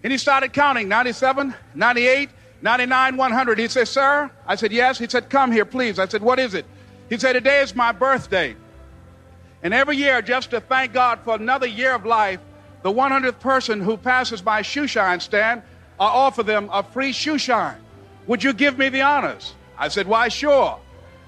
And 0.03 0.11
he 0.11 0.17
started 0.17 0.53
counting 0.53 0.87
97, 0.87 1.53
98, 1.75 2.29
99, 2.61 3.17
100. 3.17 3.59
He 3.59 3.67
said, 3.67 3.87
Sir? 3.87 4.31
I 4.47 4.55
said, 4.55 4.71
Yes. 4.71 4.97
He 4.97 5.07
said, 5.07 5.29
Come 5.29 5.51
here, 5.51 5.65
please. 5.65 5.99
I 5.99 6.07
said, 6.07 6.21
What 6.21 6.39
is 6.39 6.53
it? 6.53 6.65
He 7.09 7.17
said, 7.17 7.33
Today 7.33 7.61
is 7.61 7.75
my 7.75 7.91
birthday. 7.91 8.55
And 9.61 9.73
every 9.73 9.97
year, 9.97 10.21
just 10.21 10.51
to 10.51 10.61
thank 10.61 10.93
God 10.93 11.19
for 11.23 11.35
another 11.35 11.67
year 11.67 11.93
of 11.93 12.05
life, 12.05 12.39
the 12.81 12.91
100th 12.91 13.39
person 13.39 13.81
who 13.81 13.97
passes 13.97 14.43
my 14.43 14.61
shoe 14.61 14.87
shine 14.87 15.19
stand, 15.19 15.61
I 15.99 16.05
offer 16.05 16.43
them 16.43 16.69
a 16.71 16.81
free 16.83 17.11
shoe 17.11 17.37
shine. 17.37 17.77
Would 18.27 18.43
you 18.43 18.53
give 18.53 18.77
me 18.77 18.89
the 18.89 19.01
honors? 19.01 19.53
I 19.77 19.87
said, 19.89 20.07
Why, 20.07 20.27
sure. 20.29 20.79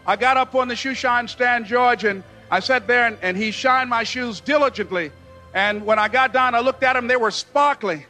I 0.05 0.15
got 0.15 0.37
up 0.37 0.55
on 0.55 0.67
the 0.67 0.75
shoe 0.75 0.95
shine 0.95 1.27
stand, 1.27 1.65
George, 1.65 2.03
and 2.03 2.23
I 2.49 2.59
sat 2.59 2.87
there 2.87 3.07
and, 3.07 3.17
and 3.21 3.37
he 3.37 3.51
shined 3.51 3.89
my 3.89 4.03
shoes 4.03 4.39
diligently. 4.39 5.11
And 5.53 5.85
when 5.85 5.99
I 5.99 6.07
got 6.07 6.33
down, 6.33 6.55
I 6.55 6.59
looked 6.59 6.83
at 6.83 6.93
them, 6.93 7.07
they 7.07 7.17
were 7.17 7.31
sparkling. 7.31 8.05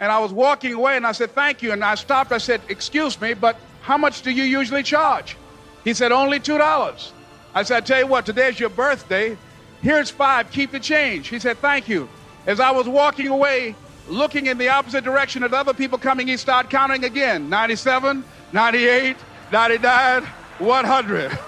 And 0.00 0.12
I 0.12 0.18
was 0.18 0.32
walking 0.32 0.74
away 0.74 0.96
and 0.96 1.06
I 1.06 1.12
said, 1.12 1.30
Thank 1.32 1.62
you. 1.62 1.72
And 1.72 1.84
I 1.84 1.94
stopped. 1.94 2.32
I 2.32 2.38
said, 2.38 2.60
Excuse 2.68 3.20
me, 3.20 3.34
but 3.34 3.56
how 3.82 3.96
much 3.96 4.22
do 4.22 4.30
you 4.30 4.44
usually 4.44 4.82
charge? 4.82 5.36
He 5.84 5.94
said, 5.94 6.12
Only 6.12 6.40
$2. 6.40 7.10
I 7.54 7.62
said, 7.62 7.76
I 7.76 7.80
tell 7.80 8.00
you 8.00 8.06
what, 8.06 8.26
today's 8.26 8.60
your 8.60 8.68
birthday. 8.70 9.36
Here's 9.82 10.10
five. 10.10 10.50
Keep 10.50 10.72
the 10.72 10.80
change. 10.80 11.28
He 11.28 11.38
said, 11.38 11.58
Thank 11.58 11.88
you. 11.88 12.08
As 12.46 12.60
I 12.60 12.70
was 12.70 12.88
walking 12.88 13.26
away, 13.26 13.74
looking 14.08 14.46
in 14.46 14.56
the 14.56 14.68
opposite 14.68 15.02
direction 15.02 15.42
at 15.42 15.52
other 15.52 15.74
people 15.74 15.98
coming, 15.98 16.28
he 16.28 16.36
started 16.36 16.70
counting 16.70 17.04
again 17.04 17.50
97, 17.50 18.24
98, 18.52 19.16
99, 19.50 20.22
100. 20.22 21.38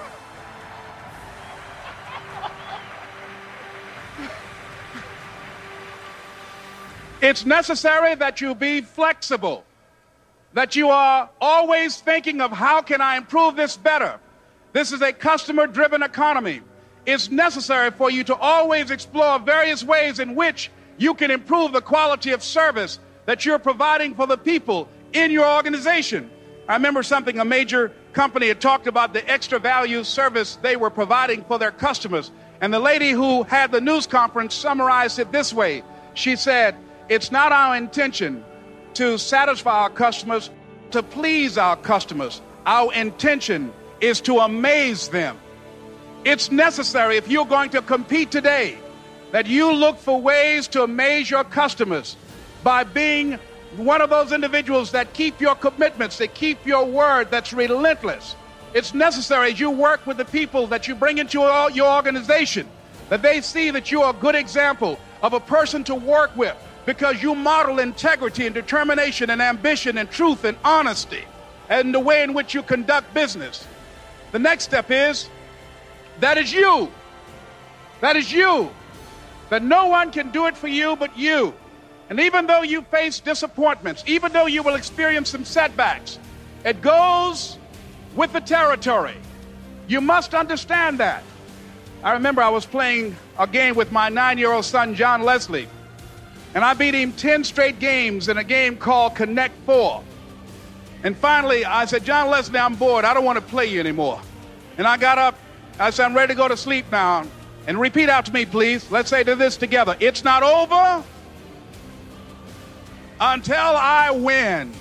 It's 7.21 7.45
necessary 7.47 8.15
that 8.17 8.41
you 8.41 8.55
be 8.57 8.81
flexible, 8.81 9.65
that 10.55 10.75
you 10.75 10.89
are 10.91 11.31
always 11.41 12.01
thinking 12.01 12.41
of 12.41 12.51
how 12.51 12.81
can 12.83 13.01
I 13.01 13.17
improve 13.17 13.55
this 13.55 13.77
better. 13.77 14.19
This 14.73 14.93
is 14.93 15.01
a 15.03 15.13
customer 15.13 15.69
driven 15.69 16.03
economy. 16.03 16.61
It's 17.07 17.31
necessary 17.31 17.91
for 17.93 18.11
you 18.11 18.23
to 18.25 18.37
always 18.37 18.91
explore 18.91 19.39
various 19.39 19.83
ways 19.83 20.19
in 20.19 20.35
which 20.35 20.71
you 20.99 21.15
can 21.15 21.31
improve 21.31 21.73
the 21.73 21.81
quality 21.81 22.33
of 22.33 22.43
service 22.43 22.99
that 23.27 23.47
you're 23.47 23.59
providing 23.59 24.15
for 24.15 24.27
the 24.27 24.37
people 24.37 24.89
in 25.13 25.31
your 25.31 25.47
organization. 25.47 26.31
I 26.69 26.75
remember 26.75 27.03
something 27.03 27.39
a 27.39 27.45
major 27.45 27.93
company 28.13 28.49
had 28.49 28.61
talked 28.61 28.87
about 28.87 29.15
the 29.15 29.27
extra 29.31 29.59
value 29.59 30.05
service 30.05 30.57
they 30.57 30.77
were 30.77 30.91
providing 30.91 31.45
for 31.45 31.59
their 31.59 31.71
customers. 31.71 32.31
And 32.61 32.75
the 32.75 32.81
lady 32.81 33.11
who 33.11 33.45
had 33.45 33.71
the 33.71 33.81
news 33.81 34.07
conference 34.07 34.55
summarized 34.55 35.19
it 35.19 35.33
this 35.33 35.53
way 35.53 35.83
She 36.15 36.35
said, 36.37 36.75
It's 37.09 37.31
not 37.31 37.53
our 37.53 37.77
intention 37.77 38.45
to 38.95 39.19
satisfy 39.19 39.83
our 39.83 39.91
customers, 39.91 40.51
to 40.91 41.03
please 41.03 41.57
our 41.57 41.77
customers. 41.77 42.43
Our 42.67 42.93
intention 42.93 43.73
is 44.01 44.21
to 44.23 44.41
amaze 44.41 45.09
them. 45.09 45.39
It's 46.25 46.51
necessary 46.51 47.17
if 47.17 47.29
you're 47.29 47.47
going 47.47 47.71
to 47.71 47.83
compete 47.83 48.31
today 48.33 48.79
that 49.33 49.47
you 49.47 49.73
look 49.73 49.99
for 49.99 50.21
ways 50.21 50.69
to 50.69 50.83
amaze 50.83 51.31
your 51.31 51.45
customers 51.45 52.17
by 52.63 52.85
being 52.85 53.39
one 53.77 54.01
of 54.01 54.11
those 54.11 54.33
individuals 54.33 54.93
that 54.93 55.13
keep 55.13 55.41
your 55.41 55.55
commitments, 55.55 56.19
that 56.19 56.35
keep 56.35 56.65
your 56.67 56.85
word, 56.85 57.31
that's 57.31 57.53
relentless. 57.53 58.35
It's 58.75 58.95
necessary 58.95 59.53
as 59.53 59.61
you 59.61 59.71
work 59.71 60.07
with 60.07 60.17
the 60.17 60.25
people 60.25 60.67
that 60.69 60.89
you 60.89 60.95
bring 60.95 61.19
into 61.19 61.39
your 61.39 61.97
organization 61.97 62.69
that 63.09 63.23
they 63.23 63.41
see 63.41 63.71
that 63.71 63.91
you're 63.91 64.11
a 64.11 64.15
good 64.15 64.35
example 64.35 64.99
of 65.23 65.33
a 65.33 65.41
person 65.41 65.85
to 65.85 65.95
work 65.95 66.35
with 66.37 66.57
because 66.87 67.23
you 67.23 67.35
model 67.35 67.79
integrity 67.79 68.47
and 68.47 68.55
determination 68.55 69.31
and 69.31 69.43
ambition 69.43 69.99
and 69.99 70.11
truth 70.11 70.45
and 70.45 70.57
honesty 70.65 71.25
and 71.69 71.95
the 71.95 72.01
way 72.01 72.23
in 72.23 72.33
which 72.35 72.55
you 72.55 72.63
conduct 72.63 73.13
business. 73.13 73.67
The 74.33 74.39
next 74.39 74.65
step 74.65 74.91
is 74.91 75.29
that 76.21 76.39
is 76.39 76.53
you. 76.53 76.91
That 78.01 78.17
is 78.17 78.33
you 78.33 78.71
that 79.51 79.63
no 79.63 79.87
one 79.87 80.11
can 80.11 80.31
do 80.31 80.47
it 80.47 80.57
for 80.57 80.69
you 80.69 80.97
but 80.97 81.17
you. 81.19 81.55
And 82.11 82.21
even 82.21 82.47
though 82.47 82.63
you 82.63 82.83
face 82.83 83.21
disappointments, 83.21 84.03
even 84.07 84.33
though 84.33 84.47
you 84.47 84.63
will 84.63 84.75
experience 84.75 85.29
some 85.29 85.45
setbacks, 85.45 86.19
it 86.65 86.81
goes 86.81 87.59
with 88.15 88.33
the 88.33 88.41
territory. 88.41 89.17
You 89.87 90.01
must 90.01 90.35
understand 90.35 90.99
that. 90.99 91.23
I 92.03 92.13
remember 92.13 92.43
I 92.43 92.49
was 92.49 92.65
playing 92.65 93.17
a 93.39 93.47
game 93.47 93.75
with 93.75 93.93
my 93.93 94.09
nine 94.09 94.39
year 94.39 94.53
old 94.53 94.65
son, 94.65 94.95
John 94.95 95.23
Leslie, 95.23 95.69
and 96.55 96.65
I 96.65 96.75
beat 96.75 96.95
him 96.95 97.13
10 97.13 97.45
straight 97.45 97.79
games 97.79 98.29
in 98.29 98.39
a 98.39 98.45
game 98.45 98.77
called 98.77 99.15
Connect 99.15 99.55
Four. 99.67 100.03
And 101.03 101.17
finally, 101.17 101.65
I 101.65 101.85
said, 101.85 102.05
John 102.05 102.29
Leslie, 102.31 102.59
I'm 102.59 102.75
bored. 102.75 103.05
I 103.05 103.15
don't 103.15 103.25
want 103.25 103.37
to 103.37 103.45
play 103.45 103.67
you 103.67 103.81
anymore. 103.81 104.21
And 104.79 104.87
I 104.87 104.97
got 104.97 105.19
up. 105.19 105.39
I 105.79 105.91
said, 105.91 106.07
I'm 106.07 106.15
ready 106.15 106.35
to 106.35 106.37
go 106.37 106.49
to 106.49 106.57
sleep 106.57 106.87
now. 106.91 107.25
And 107.69 107.79
repeat 107.79 108.09
out 108.09 108.25
to 108.25 108.33
me, 108.33 108.47
please. 108.47 108.91
Let's 108.91 109.11
say 109.11 109.23
to 109.23 109.37
this 109.37 109.59
together. 109.59 109.95
It's 110.01 110.25
not 110.25 110.43
over 110.43 111.05
until 113.21 113.57
I 113.59 114.11
win. 114.11 114.73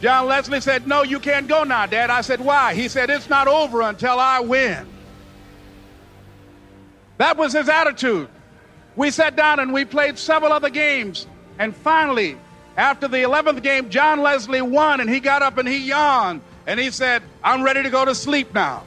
John 0.00 0.26
Leslie 0.26 0.60
said, 0.60 0.86
No, 0.86 1.02
you 1.02 1.18
can't 1.18 1.48
go 1.48 1.64
now, 1.64 1.86
Dad. 1.86 2.10
I 2.10 2.20
said, 2.20 2.40
Why? 2.40 2.74
He 2.74 2.86
said, 2.86 3.10
It's 3.10 3.28
not 3.28 3.48
over 3.48 3.82
until 3.82 4.20
I 4.20 4.38
win. 4.38 4.86
That 7.18 7.36
was 7.36 7.52
his 7.52 7.68
attitude. 7.68 8.28
We 8.94 9.10
sat 9.10 9.34
down 9.34 9.58
and 9.58 9.72
we 9.72 9.84
played 9.84 10.16
several 10.16 10.52
other 10.52 10.70
games. 10.70 11.26
And 11.58 11.74
finally, 11.74 12.38
after 12.76 13.08
the 13.08 13.18
11th 13.18 13.64
game, 13.64 13.90
John 13.90 14.22
Leslie 14.22 14.62
won 14.62 15.00
and 15.00 15.10
he 15.10 15.18
got 15.18 15.42
up 15.42 15.58
and 15.58 15.66
he 15.66 15.78
yawned 15.78 16.40
and 16.68 16.78
he 16.78 16.92
said, 16.92 17.24
I'm 17.42 17.64
ready 17.64 17.82
to 17.82 17.90
go 17.90 18.04
to 18.04 18.14
sleep 18.14 18.54
now. 18.54 18.84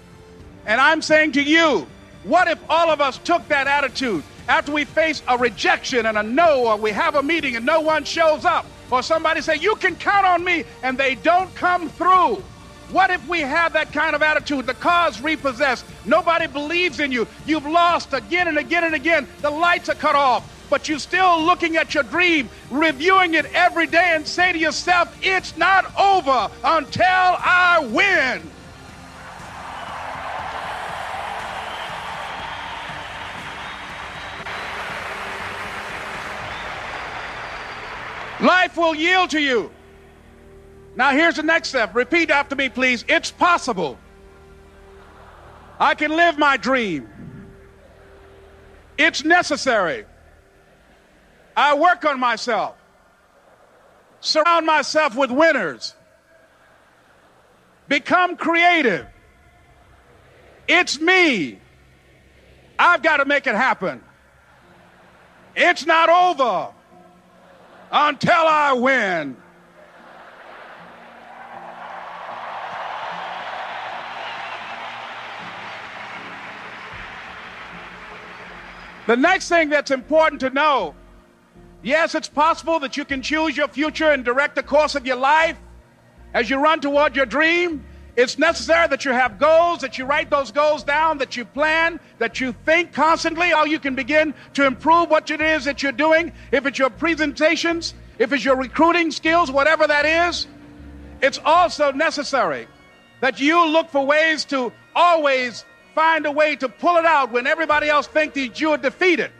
And 0.65 0.79
I'm 0.79 1.01
saying 1.01 1.33
to 1.33 1.43
you, 1.43 1.87
what 2.23 2.47
if 2.47 2.59
all 2.69 2.91
of 2.91 3.01
us 3.01 3.17
took 3.19 3.47
that 3.47 3.67
attitude 3.67 4.23
after 4.47 4.71
we 4.71 4.85
face 4.85 5.21
a 5.27 5.37
rejection 5.37 6.05
and 6.05 6.17
a 6.17 6.23
no, 6.23 6.67
or 6.67 6.75
we 6.75 6.91
have 6.91 7.15
a 7.15 7.23
meeting 7.23 7.55
and 7.55 7.65
no 7.65 7.81
one 7.81 8.03
shows 8.03 8.45
up, 8.45 8.65
or 8.91 9.01
somebody 9.03 9.41
say, 9.41 9.55
You 9.55 9.75
can 9.75 9.95
count 9.95 10.25
on 10.25 10.43
me, 10.43 10.65
and 10.83 10.97
they 10.97 11.15
don't 11.15 11.53
come 11.55 11.89
through? 11.89 12.43
What 12.91 13.11
if 13.11 13.25
we 13.27 13.41
have 13.41 13.73
that 13.73 13.93
kind 13.93 14.15
of 14.15 14.23
attitude? 14.23 14.65
The 14.65 14.73
car's 14.73 15.21
repossessed. 15.21 15.85
Nobody 16.05 16.47
believes 16.47 16.99
in 16.99 17.11
you. 17.11 17.27
You've 17.45 17.67
lost 17.67 18.13
again 18.13 18.47
and 18.47 18.57
again 18.57 18.83
and 18.83 18.95
again. 18.95 19.27
The 19.41 19.51
lights 19.51 19.89
are 19.89 19.95
cut 19.95 20.15
off. 20.15 20.51
But 20.71 20.89
you're 20.89 20.99
still 20.99 21.43
looking 21.43 21.77
at 21.77 21.93
your 21.93 22.03
dream, 22.03 22.49
reviewing 22.69 23.35
it 23.35 23.45
every 23.53 23.87
day, 23.87 24.13
and 24.15 24.27
say 24.27 24.51
to 24.53 24.57
yourself, 24.57 25.15
It's 25.21 25.55
not 25.55 25.85
over 25.99 26.49
until 26.63 27.05
I 27.05 27.87
win. 27.91 28.51
Life 38.39 38.77
will 38.77 38.95
yield 38.95 39.31
to 39.31 39.39
you. 39.39 39.71
Now, 40.95 41.11
here's 41.11 41.35
the 41.35 41.43
next 41.43 41.69
step. 41.69 41.93
Repeat 41.93 42.31
after 42.31 42.55
me, 42.55 42.69
please. 42.69 43.03
It's 43.07 43.31
possible. 43.31 43.97
I 45.79 45.95
can 45.95 46.11
live 46.11 46.37
my 46.37 46.57
dream. 46.57 47.09
It's 48.97 49.23
necessary. 49.23 50.05
I 51.55 51.75
work 51.75 52.05
on 52.05 52.19
myself. 52.19 52.75
Surround 54.21 54.65
myself 54.65 55.15
with 55.15 55.31
winners. 55.31 55.95
Become 57.87 58.35
creative. 58.35 59.05
It's 60.67 60.99
me. 60.99 61.59
I've 62.77 63.01
got 63.01 63.17
to 63.17 63.25
make 63.25 63.47
it 63.47 63.55
happen. 63.55 64.03
It's 65.55 65.85
not 65.85 66.09
over 66.09 66.73
until 67.91 68.33
I 68.33 68.73
win. 68.73 69.37
The 79.07 79.17
next 79.17 79.49
thing 79.49 79.69
that's 79.69 79.89
important 79.89 80.39
to 80.41 80.51
know 80.51 80.93
yes, 81.81 82.13
it's 82.13 82.29
possible 82.29 82.79
that 82.79 82.97
you 82.97 83.05
can 83.05 83.21
choose 83.21 83.55
your 83.55 83.67
future 83.67 84.11
and 84.11 84.23
direct 84.23 84.55
the 84.55 84.63
course 84.63 84.95
of 84.95 85.05
your 85.05 85.15
life 85.15 85.57
as 86.33 86.49
you 86.49 86.57
run 86.57 86.79
toward 86.79 87.15
your 87.15 87.25
dream. 87.25 87.85
It's 88.19 88.37
necessary 88.37 88.85
that 88.89 89.05
you 89.05 89.13
have 89.13 89.39
goals, 89.39 89.79
that 89.79 89.97
you 89.97 90.03
write 90.03 90.29
those 90.29 90.51
goals 90.51 90.83
down, 90.83 91.19
that 91.19 91.37
you 91.37 91.45
plan, 91.45 92.01
that 92.17 92.41
you 92.41 92.51
think 92.65 92.91
constantly 92.91 93.47
how 93.47 93.63
you 93.63 93.79
can 93.79 93.95
begin 93.95 94.33
to 94.55 94.67
improve 94.67 95.09
what 95.09 95.31
it 95.31 95.39
is 95.39 95.63
that 95.63 95.81
you're 95.81 95.93
doing. 95.93 96.33
If 96.51 96.65
it's 96.65 96.77
your 96.77 96.89
presentations, 96.89 97.93
if 98.17 98.33
it's 98.33 98.43
your 98.43 98.57
recruiting 98.57 99.11
skills, 99.11 99.49
whatever 99.49 99.87
that 99.87 100.05
is, 100.05 100.47
it's 101.21 101.39
also 101.45 101.93
necessary 101.93 102.67
that 103.21 103.39
you 103.39 103.65
look 103.65 103.89
for 103.89 104.05
ways 104.05 104.43
to 104.45 104.73
always 104.93 105.63
find 105.95 106.25
a 106.25 106.31
way 106.33 106.57
to 106.57 106.67
pull 106.67 106.97
it 106.97 107.05
out 107.05 107.31
when 107.31 107.47
everybody 107.47 107.87
else 107.87 108.07
thinks 108.07 108.35
that 108.35 108.59
you 108.59 108.71
are 108.71 108.77
defeated. 108.77 109.31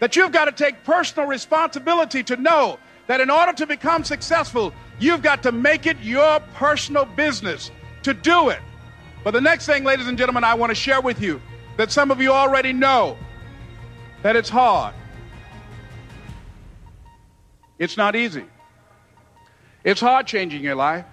That 0.00 0.16
you've 0.16 0.32
got 0.32 0.46
to 0.46 0.52
take 0.52 0.82
personal 0.82 1.28
responsibility 1.28 2.24
to 2.24 2.36
know 2.36 2.80
that 3.06 3.20
in 3.20 3.30
order 3.30 3.52
to 3.52 3.64
become 3.64 4.02
successful, 4.02 4.74
you've 4.98 5.22
got 5.22 5.44
to 5.44 5.52
make 5.52 5.86
it 5.86 6.00
your 6.00 6.40
personal 6.54 7.04
business 7.04 7.70
to 8.04 8.14
do 8.14 8.50
it. 8.50 8.60
But 9.22 9.32
the 9.32 9.40
next 9.40 9.66
thing, 9.66 9.84
ladies 9.84 10.06
and 10.06 10.16
gentlemen, 10.16 10.44
I 10.44 10.54
want 10.54 10.70
to 10.70 10.74
share 10.74 11.00
with 11.00 11.20
you 11.20 11.40
that 11.76 11.90
some 11.90 12.10
of 12.10 12.20
you 12.20 12.32
already 12.32 12.72
know 12.72 13.16
that 14.22 14.36
it's 14.36 14.48
hard. 14.48 14.94
It's 17.78 17.96
not 17.96 18.14
easy. 18.14 18.44
It's 19.82 20.00
hard 20.00 20.26
changing 20.26 20.62
your 20.62 20.76
life. 20.76 21.04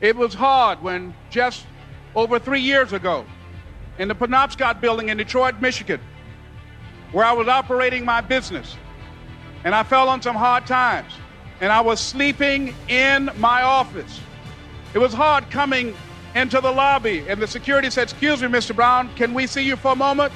It 0.00 0.16
was 0.16 0.34
hard 0.34 0.82
when 0.82 1.14
just 1.30 1.66
over 2.14 2.38
three 2.38 2.60
years 2.60 2.92
ago, 2.92 3.24
in 3.98 4.08
the 4.08 4.14
Penobscot 4.14 4.80
building 4.80 5.10
in 5.10 5.18
Detroit, 5.18 5.60
Michigan, 5.60 6.00
where 7.12 7.24
I 7.24 7.32
was 7.32 7.48
operating 7.48 8.04
my 8.04 8.20
business, 8.20 8.76
and 9.64 9.74
I 9.74 9.82
fell 9.82 10.08
on 10.08 10.22
some 10.22 10.36
hard 10.36 10.66
times, 10.66 11.12
and 11.60 11.70
I 11.70 11.82
was 11.82 12.00
sleeping 12.00 12.74
in 12.88 13.30
my 13.36 13.62
office. 13.62 14.20
It 14.92 14.98
was 14.98 15.12
hard 15.12 15.50
coming 15.50 15.94
into 16.34 16.60
the 16.60 16.70
lobby, 16.70 17.24
and 17.28 17.40
the 17.40 17.46
security 17.46 17.90
said, 17.90 18.04
Excuse 18.04 18.42
me, 18.42 18.48
Mr. 18.48 18.74
Brown, 18.74 19.12
can 19.14 19.34
we 19.34 19.46
see 19.46 19.62
you 19.62 19.76
for 19.76 19.92
a 19.92 19.96
moment? 19.96 20.32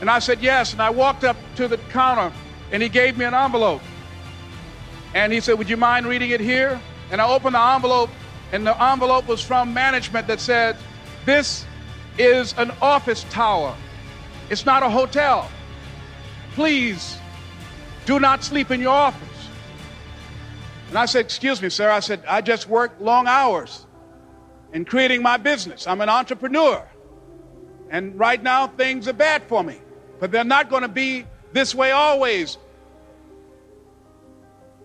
And 0.00 0.10
I 0.10 0.18
said, 0.18 0.40
Yes. 0.40 0.72
And 0.72 0.82
I 0.82 0.90
walked 0.90 1.24
up 1.24 1.36
to 1.56 1.66
the 1.68 1.78
counter, 1.90 2.32
and 2.70 2.82
he 2.82 2.88
gave 2.88 3.18
me 3.18 3.24
an 3.24 3.34
envelope. 3.34 3.82
And 5.14 5.32
he 5.32 5.40
said, 5.40 5.58
Would 5.58 5.68
you 5.68 5.76
mind 5.76 6.06
reading 6.06 6.30
it 6.30 6.40
here? 6.40 6.80
And 7.10 7.20
I 7.20 7.28
opened 7.28 7.54
the 7.54 7.60
envelope, 7.60 8.10
and 8.52 8.66
the 8.66 8.80
envelope 8.80 9.26
was 9.26 9.42
from 9.42 9.74
management 9.74 10.26
that 10.28 10.40
said, 10.40 10.76
This 11.24 11.64
is 12.18 12.54
an 12.58 12.72
office 12.80 13.24
tower, 13.30 13.74
it's 14.50 14.66
not 14.66 14.82
a 14.82 14.88
hotel. 14.88 15.50
Please 16.52 17.18
do 18.06 18.18
not 18.18 18.42
sleep 18.42 18.70
in 18.70 18.80
your 18.80 18.94
office. 18.94 19.22
And 20.88 20.96
I 20.96 21.06
said, 21.06 21.24
Excuse 21.24 21.60
me, 21.60 21.70
sir. 21.70 21.90
I 21.90 22.00
said, 22.00 22.22
I 22.28 22.40
just 22.40 22.68
work 22.68 22.92
long 23.00 23.26
hours 23.26 23.85
in 24.76 24.84
creating 24.84 25.22
my 25.22 25.38
business. 25.38 25.86
I'm 25.86 26.02
an 26.02 26.10
entrepreneur. 26.10 26.86
And 27.88 28.18
right 28.18 28.42
now, 28.42 28.66
things 28.66 29.08
are 29.08 29.14
bad 29.14 29.42
for 29.44 29.64
me. 29.64 29.78
But 30.20 30.30
they're 30.30 30.44
not 30.44 30.68
going 30.68 30.82
to 30.82 30.88
be 30.88 31.24
this 31.54 31.74
way 31.74 31.92
always. 31.92 32.58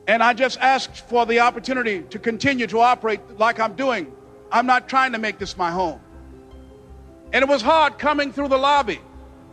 And 0.07 0.23
I 0.23 0.33
just 0.33 0.57
asked 0.61 0.95
for 1.09 1.25
the 1.25 1.41
opportunity 1.41 2.03
to 2.03 2.19
continue 2.19 2.67
to 2.67 2.79
operate 2.79 3.37
like 3.37 3.59
I'm 3.59 3.73
doing. 3.73 4.13
I'm 4.49 4.65
not 4.65 4.87
trying 4.87 5.11
to 5.11 5.17
make 5.17 5.39
this 5.39 5.57
my 5.57 5.71
home. 5.71 5.99
And 7.33 7.43
it 7.43 7.49
was 7.49 7.61
hard 7.61 7.99
coming 7.99 8.31
through 8.31 8.47
the 8.47 8.57
lobby. 8.57 9.01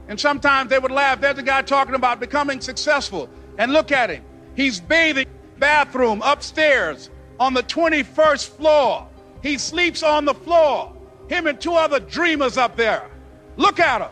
And 0.07 0.21
sometimes 0.21 0.71
they 0.71 0.79
would 0.79 0.93
laugh. 0.93 1.21
There's 1.21 1.39
a 1.39 1.43
guy 1.43 1.63
talking 1.63 1.97
about 1.97 2.21
becoming 2.21 2.61
successful. 2.61 3.29
And 3.59 3.73
look 3.73 3.91
at 3.91 4.09
him. 4.09 4.23
He's 4.55 4.79
bathing 4.79 5.27
bathroom 5.59 6.23
upstairs 6.25 7.11
on 7.41 7.55
the 7.55 7.65
21st 7.65 8.51
floor. 8.51 9.09
He 9.43 9.59
sleeps 9.59 10.03
on 10.03 10.25
the 10.25 10.35
floor. 10.35 10.95
Him 11.29 11.47
and 11.47 11.61
two 11.61 11.75
other 11.75 12.01
dreamers 12.01 12.57
up 12.57 12.77
there. 12.77 13.09
Look 13.57 13.79
at 13.81 14.01
him. 14.01 14.11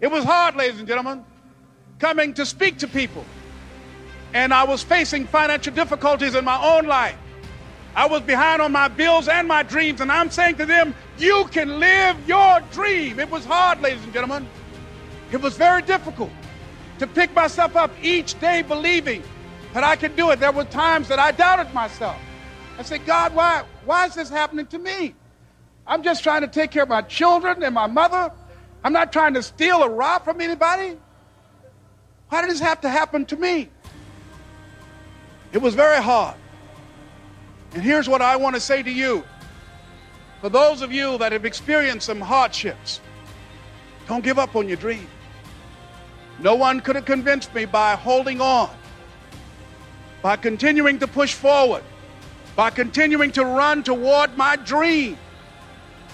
It 0.00 0.10
was 0.10 0.24
hard, 0.24 0.56
ladies 0.56 0.78
and 0.78 0.88
gentlemen, 0.88 1.24
coming 1.98 2.34
to 2.34 2.44
speak 2.44 2.78
to 2.78 2.88
people. 2.88 3.24
And 4.34 4.52
I 4.52 4.64
was 4.64 4.82
facing 4.82 5.26
financial 5.26 5.72
difficulties 5.72 6.34
in 6.34 6.44
my 6.44 6.62
own 6.62 6.86
life. 6.86 7.16
I 7.94 8.06
was 8.06 8.20
behind 8.20 8.60
on 8.60 8.72
my 8.72 8.88
bills 8.88 9.26
and 9.26 9.48
my 9.48 9.62
dreams, 9.62 10.02
and 10.02 10.12
I'm 10.12 10.30
saying 10.30 10.56
to 10.56 10.66
them, 10.66 10.94
You 11.16 11.46
can 11.50 11.80
live 11.80 12.28
your 12.28 12.60
dream. 12.72 13.18
It 13.18 13.30
was 13.30 13.46
hard, 13.46 13.80
ladies 13.80 14.04
and 14.04 14.12
gentlemen. 14.12 14.46
It 15.32 15.40
was 15.40 15.56
very 15.56 15.80
difficult 15.80 16.30
to 16.98 17.06
pick 17.06 17.34
myself 17.34 17.74
up 17.74 17.90
each 18.02 18.38
day 18.38 18.60
believing 18.62 19.22
that 19.72 19.82
I 19.82 19.96
could 19.96 20.14
do 20.14 20.30
it. 20.30 20.40
There 20.40 20.52
were 20.52 20.64
times 20.64 21.08
that 21.08 21.18
I 21.18 21.32
doubted 21.32 21.72
myself. 21.72 22.20
I 22.78 22.82
said, 22.82 23.06
God, 23.06 23.34
why, 23.34 23.64
why 23.84 24.06
is 24.06 24.14
this 24.14 24.28
happening 24.28 24.66
to 24.66 24.78
me? 24.78 25.14
I'm 25.86 26.02
just 26.02 26.22
trying 26.22 26.42
to 26.42 26.48
take 26.48 26.70
care 26.70 26.82
of 26.82 26.88
my 26.88 27.02
children 27.02 27.62
and 27.62 27.74
my 27.74 27.86
mother. 27.86 28.32
I'm 28.84 28.92
not 28.92 29.12
trying 29.12 29.34
to 29.34 29.42
steal 29.42 29.76
or 29.76 29.90
rob 29.90 30.24
from 30.24 30.40
anybody. 30.40 30.96
Why 32.28 32.42
did 32.42 32.50
this 32.50 32.60
have 32.60 32.80
to 32.82 32.88
happen 32.88 33.24
to 33.26 33.36
me? 33.36 33.70
It 35.52 35.58
was 35.58 35.74
very 35.74 36.02
hard. 36.02 36.36
And 37.72 37.82
here's 37.82 38.08
what 38.08 38.20
I 38.20 38.36
want 38.36 38.56
to 38.56 38.60
say 38.60 38.82
to 38.82 38.90
you. 38.90 39.24
For 40.40 40.48
those 40.48 40.82
of 40.82 40.92
you 40.92 41.18
that 41.18 41.32
have 41.32 41.44
experienced 41.44 42.06
some 42.06 42.20
hardships, 42.20 43.00
don't 44.06 44.22
give 44.22 44.38
up 44.38 44.54
on 44.54 44.68
your 44.68 44.76
dream. 44.76 45.06
No 46.38 46.54
one 46.54 46.80
could 46.80 46.96
have 46.96 47.06
convinced 47.06 47.54
me 47.54 47.64
by 47.64 47.96
holding 47.96 48.40
on, 48.40 48.70
by 50.20 50.36
continuing 50.36 50.98
to 50.98 51.06
push 51.06 51.32
forward, 51.32 51.82
by 52.56 52.70
continuing 52.70 53.30
to 53.32 53.44
run 53.44 53.82
toward 53.82 54.36
my 54.36 54.56
dream 54.56 55.16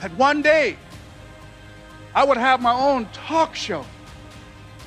that 0.01 0.13
one 0.19 0.43
day 0.43 0.77
I 2.15 2.25
would 2.25 2.37
have 2.37 2.61
my 2.61 2.75
own 2.75 3.07
talk 3.13 3.55
show. 3.55 3.87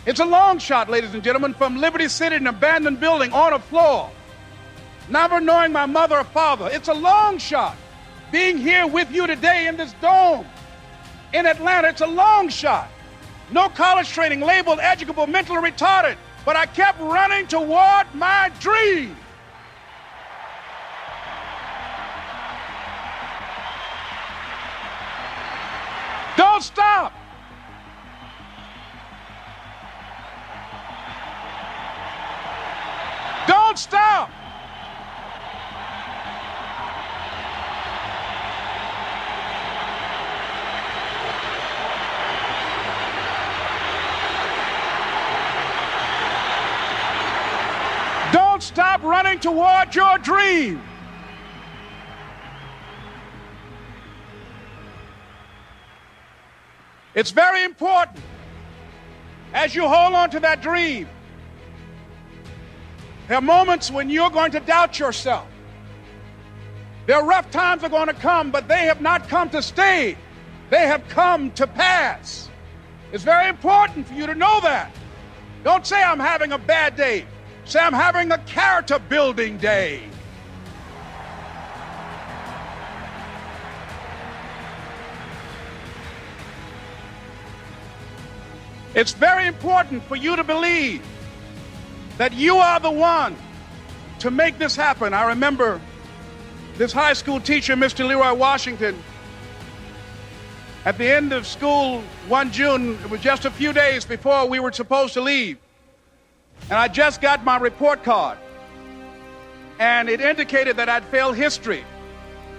It's 0.06 0.20
a 0.20 0.26
long 0.26 0.60
shot, 0.60 0.90
ladies 0.90 1.14
and 1.14 1.24
gentlemen, 1.24 1.54
from 1.54 1.78
Liberty 1.78 2.10
City, 2.10 2.36
an 2.36 2.46
abandoned 2.46 3.00
building 3.00 3.32
on 3.32 3.54
a 3.54 3.60
floor, 3.60 4.12
never 5.10 5.40
knowing 5.40 5.72
my 5.72 5.86
mother 5.88 6.18
or 6.18 6.24
father. 6.26 6.70
It's 6.72 6.90
a 6.90 6.94
long 6.94 7.40
shot. 7.40 7.76
Being 8.32 8.58
here 8.58 8.86
with 8.86 9.12
you 9.12 9.26
today 9.26 9.68
in 9.68 9.78
this 9.78 9.94
dome 10.02 10.46
in 11.34 11.46
Atlanta, 11.46 11.88
it's 11.88 12.02
a 12.02 12.08
long 12.08 12.50
shot. 12.50 12.90
No 13.52 13.70
college 13.70 14.10
training, 14.10 14.42
labeled 14.42 14.80
educable, 14.80 15.26
mentally 15.26 15.72
retarded, 15.72 16.18
but 16.44 16.56
I 16.56 16.66
kept 16.66 17.00
running 17.00 17.48
toward 17.48 18.14
my 18.14 18.52
dream. 18.60 19.16
Stop. 33.86 34.32
Don't 48.34 48.64
stop 48.64 49.04
running 49.04 49.40
toward 49.40 49.94
your 49.94 50.18
dream. 50.18 50.82
It's 57.14 57.30
very 57.30 57.64
important 57.64 58.20
as 59.54 59.76
you 59.76 59.88
hold 59.88 60.16
on 60.16 60.32
to 60.32 60.40
that 60.40 60.62
dream. 60.62 61.08
There 63.28 63.38
are 63.38 63.42
moments 63.42 63.90
when 63.90 64.10
you're 64.10 64.30
going 64.30 64.52
to 64.52 64.60
doubt 64.60 65.00
yourself. 65.00 65.48
There 67.08 67.18
are 67.18 67.26
rough 67.26 67.50
times 67.52 67.84
are 67.84 67.90
going 67.90 68.08
to 68.08 68.14
come, 68.14 68.52
but 68.52 68.68
they 68.68 68.86
have 68.86 69.02
not 69.02 69.28
come 69.28 69.50
to 69.52 69.62
stay. 69.62 70.18
They 70.70 70.88
have 70.88 71.08
come 71.08 71.52
to 71.52 71.66
pass. 71.66 72.50
It's 73.12 73.24
very 73.24 73.50
important 73.50 74.08
for 74.08 74.14
you 74.14 74.28
to 74.28 74.36
know 74.36 74.60
that. 74.62 74.92
Don't 75.64 75.86
say 75.86 76.02
I'm 76.02 76.20
having 76.20 76.52
a 76.52 76.58
bad 76.58 76.96
day. 76.96 77.26
Say 77.66 77.80
I'm 77.80 77.94
having 77.94 78.32
a 78.32 78.38
character 78.40 79.00
building 79.00 79.58
day. 79.58 80.04
It's 88.94 89.12
very 89.12 89.48
important 89.48 90.04
for 90.04 90.16
you 90.16 90.36
to 90.36 90.44
believe 90.44 91.02
that 92.18 92.34
you 92.34 92.58
are 92.58 92.80
the 92.80 92.92
one 92.92 93.36
to 94.20 94.32
make 94.32 94.58
this 94.58 94.76
happen, 94.76 95.14
I 95.14 95.28
remember 95.30 95.82
this 96.78 96.92
high 96.92 97.14
school 97.14 97.40
teacher, 97.40 97.76
Mr. 97.76 98.08
Leroy 98.08 98.34
Washington, 98.34 99.02
at 100.86 101.00
the 101.00 101.10
end 101.10 101.34
of 101.34 101.48
school 101.48 102.02
one 102.28 102.52
June, 102.52 103.00
it 103.04 103.10
was 103.10 103.20
just 103.20 103.46
a 103.46 103.52
few 103.52 103.74
days 103.74 104.06
before 104.06 104.48
we 104.48 104.60
were 104.60 104.72
supposed 104.72 105.16
to 105.16 105.22
leave. 105.22 105.58
And 106.70 106.74
I 106.74 106.88
just 106.88 107.22
got 107.22 107.44
my 107.44 107.58
report 107.58 108.04
card. 108.04 108.38
And 109.80 110.10
it 110.10 110.22
indicated 110.22 110.78
that 110.78 110.88
I'd 110.88 111.04
failed 111.06 111.36
history 111.36 111.84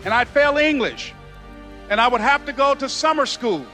and 0.05 0.12
I'd 0.12 0.29
failed 0.29 0.59
English. 0.59 1.14
And 1.88 2.01
I 2.01 2.09
would 2.09 2.21
have 2.21 2.45
to 2.47 2.53
go 2.53 2.75
to 2.75 2.88
summer 2.88 3.27
school. 3.27 3.64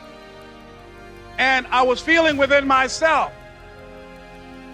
And 1.38 1.66
I 1.68 1.82
was 1.82 2.00
feeling 2.00 2.36
within 2.36 2.66
myself 2.66 3.32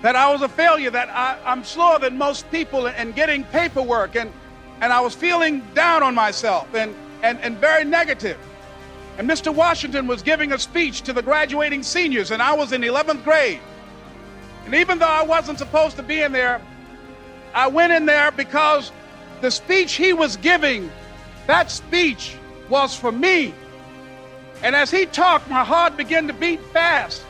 that 0.02 0.14
I 0.14 0.30
was 0.32 0.42
a 0.42 0.48
failure, 0.48 0.90
that 0.90 1.08
I, 1.10 1.38
am 1.44 1.64
slower 1.64 1.98
than 1.98 2.16
most 2.16 2.50
people 2.50 2.86
in, 2.86 2.94
in 2.94 3.12
getting 3.12 3.44
paperwork. 3.44 4.16
And, 4.16 4.32
and 4.80 4.92
I 4.92 5.00
was 5.00 5.14
feeling 5.14 5.62
down 5.74 6.02
on 6.02 6.14
myself 6.14 6.72
and, 6.74 6.94
and, 7.22 7.40
and 7.40 7.58
very 7.58 7.84
negative. 7.84 8.38
And 9.18 9.28
Mr. 9.28 9.52
Washington 9.52 10.06
was 10.06 10.22
giving 10.22 10.52
a 10.52 10.58
speech 10.58 11.02
to 11.02 11.12
the 11.12 11.22
graduating 11.22 11.82
seniors, 11.82 12.30
and 12.30 12.40
I 12.40 12.54
was 12.54 12.72
in 12.72 12.82
11th 12.82 13.24
grade. 13.24 13.58
And 14.64 14.74
even 14.74 15.00
though 15.00 15.06
I 15.06 15.24
wasn't 15.24 15.58
supposed 15.58 15.96
to 15.96 16.04
be 16.04 16.20
in 16.20 16.30
there, 16.30 16.60
I 17.52 17.66
went 17.66 17.92
in 17.92 18.06
there 18.06 18.30
because 18.30 18.92
the 19.40 19.50
speech 19.50 19.94
he 19.94 20.12
was 20.12 20.36
giving, 20.36 20.90
that 21.48 21.70
speech 21.70 22.36
was 22.68 22.94
for 22.94 23.10
me. 23.10 23.54
And 24.62 24.76
as 24.76 24.90
he 24.90 25.06
talked, 25.06 25.48
my 25.48 25.64
heart 25.64 25.96
began 25.96 26.26
to 26.28 26.32
beat 26.32 26.60
fast. 26.66 27.24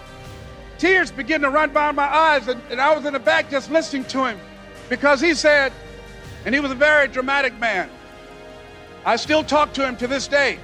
Tears 0.78 1.10
began 1.10 1.40
to 1.40 1.50
run 1.50 1.72
down 1.72 1.96
my 1.96 2.06
eyes, 2.06 2.46
and, 2.46 2.60
and 2.70 2.80
I 2.80 2.94
was 2.94 3.04
in 3.04 3.12
the 3.12 3.18
back 3.18 3.50
just 3.50 3.70
listening 3.70 4.04
to 4.06 4.24
him 4.24 4.38
because 4.88 5.20
he 5.20 5.34
said, 5.34 5.72
and 6.44 6.54
he 6.54 6.60
was 6.60 6.70
a 6.70 6.76
very 6.76 7.08
dramatic 7.08 7.58
man. 7.58 7.90
I 9.04 9.16
still 9.16 9.42
talk 9.42 9.72
to 9.74 9.86
him 9.86 9.96
to 9.96 10.06
this 10.06 10.28
day. 10.28 10.58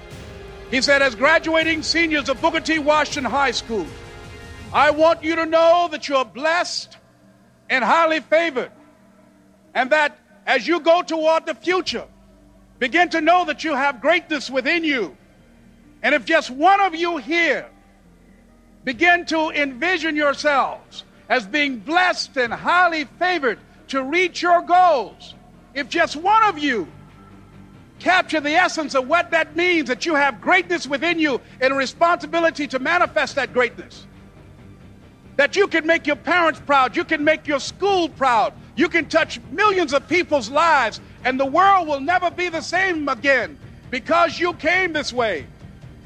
He 0.70 0.80
said, 0.80 1.02
as 1.02 1.14
graduating 1.14 1.82
seniors 1.82 2.28
of 2.28 2.40
Booker 2.40 2.60
T. 2.60 2.78
Washington 2.78 3.30
High 3.30 3.50
School, 3.50 3.86
I 4.72 4.90
want 4.90 5.22
you 5.22 5.36
to 5.36 5.46
know 5.46 5.88
that 5.90 6.08
you're 6.08 6.24
blessed 6.24 6.96
and 7.68 7.84
highly 7.84 8.20
favored, 8.20 8.70
and 9.74 9.90
that 9.90 10.18
as 10.46 10.66
you 10.66 10.80
go 10.80 11.02
toward 11.02 11.46
the 11.46 11.54
future, 11.54 12.06
begin 12.78 13.08
to 13.10 13.20
know 13.20 13.44
that 13.46 13.64
you 13.64 13.74
have 13.74 14.00
greatness 14.00 14.48
within 14.48 14.84
you. 14.84 15.16
And 16.02 16.14
if 16.14 16.24
just 16.24 16.50
one 16.50 16.80
of 16.80 16.94
you 16.94 17.16
here 17.16 17.68
begin 18.84 19.24
to 19.26 19.50
envision 19.50 20.14
yourselves 20.14 21.04
as 21.28 21.46
being 21.46 21.78
blessed 21.78 22.36
and 22.36 22.52
highly 22.52 23.04
favored 23.18 23.58
to 23.88 24.02
reach 24.02 24.42
your 24.42 24.62
goals, 24.62 25.34
if 25.74 25.88
just 25.88 26.16
one 26.16 26.42
of 26.44 26.58
you 26.58 26.86
capture 27.98 28.40
the 28.40 28.50
essence 28.50 28.94
of 28.94 29.08
what 29.08 29.30
that 29.30 29.56
means 29.56 29.88
that 29.88 30.04
you 30.04 30.14
have 30.14 30.40
greatness 30.40 30.86
within 30.86 31.18
you 31.18 31.40
and 31.60 31.72
a 31.72 31.76
responsibility 31.76 32.66
to 32.66 32.78
manifest 32.78 33.34
that 33.36 33.52
greatness. 33.52 34.06
That 35.36 35.56
you 35.56 35.66
can 35.66 35.86
make 35.86 36.06
your 36.06 36.16
parents 36.16 36.60
proud, 36.60 36.96
you 36.96 37.04
can 37.04 37.24
make 37.24 37.46
your 37.46 37.60
school 37.60 38.08
proud, 38.10 38.52
you 38.76 38.88
can 38.88 39.06
touch 39.06 39.40
millions 39.50 39.92
of 39.94 40.06
people's 40.08 40.50
lives, 40.50 41.00
and 41.24 41.40
the 41.40 41.46
world 41.46 41.88
will 41.88 42.00
never 42.00 42.30
be 42.30 42.48
the 42.48 42.60
same 42.60 43.08
again 43.08 43.58
because 43.90 44.38
you 44.38 44.52
came 44.54 44.92
this 44.92 45.12
way. 45.12 45.46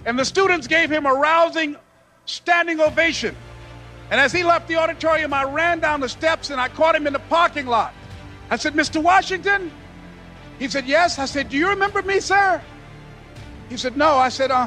And 0.04 0.18
the 0.18 0.24
students 0.24 0.66
gave 0.66 0.90
him 0.90 1.04
a 1.04 1.12
rousing 1.12 1.76
standing 2.28 2.80
ovation. 2.80 3.34
And 4.10 4.20
as 4.20 4.32
he 4.32 4.42
left 4.42 4.68
the 4.68 4.76
auditorium, 4.76 5.34
I 5.34 5.44
ran 5.44 5.80
down 5.80 6.00
the 6.00 6.08
steps 6.08 6.50
and 6.50 6.60
I 6.60 6.68
caught 6.68 6.94
him 6.94 7.06
in 7.06 7.12
the 7.12 7.18
parking 7.18 7.66
lot. 7.66 7.92
I 8.50 8.56
said, 8.56 8.74
Mr. 8.74 9.02
Washington, 9.02 9.70
he 10.58 10.68
said, 10.68 10.86
Yes. 10.86 11.18
I 11.18 11.26
said, 11.26 11.48
Do 11.50 11.56
you 11.56 11.68
remember 11.68 12.02
me, 12.02 12.20
sir? 12.20 12.60
He 13.68 13.76
said, 13.76 13.96
No. 13.96 14.16
I 14.16 14.28
said, 14.28 14.50
uh, 14.50 14.66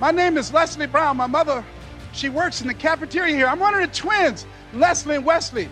My 0.00 0.10
name 0.10 0.38
is 0.38 0.52
Leslie 0.52 0.86
Brown. 0.86 1.16
My 1.16 1.26
mother, 1.26 1.64
she 2.12 2.28
works 2.28 2.60
in 2.60 2.68
the 2.68 2.74
cafeteria 2.74 3.34
here. 3.34 3.46
I'm 3.46 3.58
one 3.58 3.74
of 3.74 3.80
the 3.80 3.94
twins, 3.94 4.46
Leslie 4.72 5.16
and 5.16 5.24
Wesley. 5.24 5.68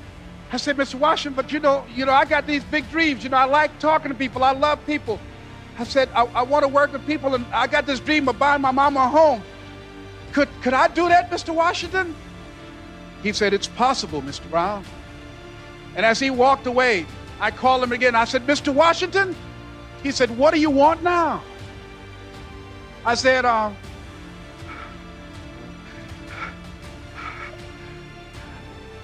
I 0.52 0.58
said, 0.58 0.76
Mr. 0.76 0.94
Washington, 0.94 1.34
but 1.34 1.52
you 1.52 1.58
know, 1.58 1.84
you 1.92 2.06
know, 2.06 2.12
I 2.12 2.24
got 2.24 2.46
these 2.46 2.64
big 2.64 2.88
dreams. 2.90 3.24
You 3.24 3.30
know, 3.30 3.36
I 3.36 3.44
like 3.46 3.78
talking 3.78 4.10
to 4.10 4.16
people. 4.16 4.44
I 4.44 4.52
love 4.52 4.84
people. 4.86 5.18
I 5.78 5.84
said, 5.84 6.08
I, 6.14 6.24
I 6.26 6.42
want 6.42 6.64
to 6.64 6.68
work 6.68 6.92
with 6.92 7.06
people, 7.06 7.34
and 7.34 7.44
I 7.52 7.66
got 7.66 7.86
this 7.86 8.00
dream 8.00 8.28
of 8.28 8.38
buying 8.38 8.62
my 8.62 8.70
mama 8.70 9.00
a 9.00 9.08
home. 9.08 9.42
Could, 10.32 10.48
could 10.62 10.74
I 10.74 10.88
do 10.88 11.08
that, 11.08 11.30
Mr. 11.30 11.54
Washington? 11.54 12.14
He 13.22 13.32
said, 13.32 13.54
It's 13.54 13.68
possible, 13.68 14.22
Mr. 14.22 14.48
Brown. 14.50 14.84
And 15.94 16.04
as 16.04 16.20
he 16.20 16.30
walked 16.30 16.66
away, 16.66 17.06
I 17.40 17.50
called 17.50 17.82
him 17.82 17.92
again. 17.92 18.14
I 18.14 18.24
said, 18.24 18.46
Mr. 18.46 18.72
Washington, 18.72 19.34
he 20.02 20.10
said, 20.10 20.36
What 20.36 20.54
do 20.54 20.60
you 20.60 20.70
want 20.70 21.02
now? 21.02 21.42
I 23.04 23.14
said, 23.14 23.44
uh, 23.44 23.70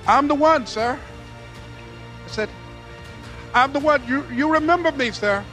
I'm 0.07 0.29
the 0.29 0.35
one, 0.35 0.67
sir. 0.67 0.99
I 2.27 2.29
said, 2.29 2.49
I'm 3.55 3.73
the 3.73 3.79
one. 3.79 4.07
You, 4.07 4.25
you 4.33 4.53
remember 4.53 4.91
me, 4.93 5.13
sir. 5.13 5.45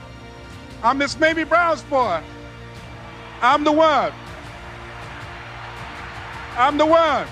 I'm 0.81 0.97
Miss 0.97 1.19
Mamie 1.19 1.43
Brown's 1.43 1.83
boy. 1.83 2.21
I'm 3.41 3.63
the 3.63 3.71
one. 3.71 4.11
I'm 6.59 6.77
the 6.77 6.85
one. 6.85 7.25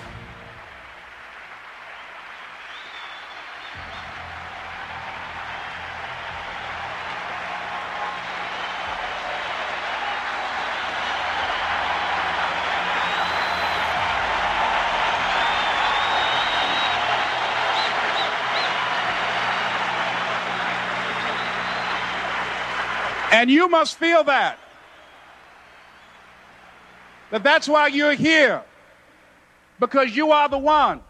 And 23.33 23.51
you 23.51 23.67
must 23.67 23.97
feel 23.97 24.23
that. 24.23 24.57
That 27.31 27.43
that's 27.43 27.67
why 27.67 27.87
you're 27.87 28.13
here. 28.13 28.63
Because 29.79 30.15
you 30.15 30.31
are 30.31 30.49
the 30.49 30.57
one. 30.57 31.01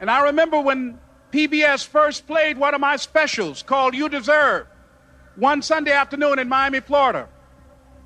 And 0.00 0.10
I 0.10 0.24
remember 0.24 0.60
when 0.60 0.98
PBS 1.32 1.86
first 1.86 2.26
played 2.26 2.58
one 2.58 2.74
of 2.74 2.80
my 2.80 2.96
specials 2.96 3.62
called 3.62 3.94
You 3.94 4.08
Deserve 4.08 4.66
one 5.36 5.62
Sunday 5.62 5.92
afternoon 5.92 6.38
in 6.38 6.48
Miami, 6.48 6.80
Florida. 6.80 7.28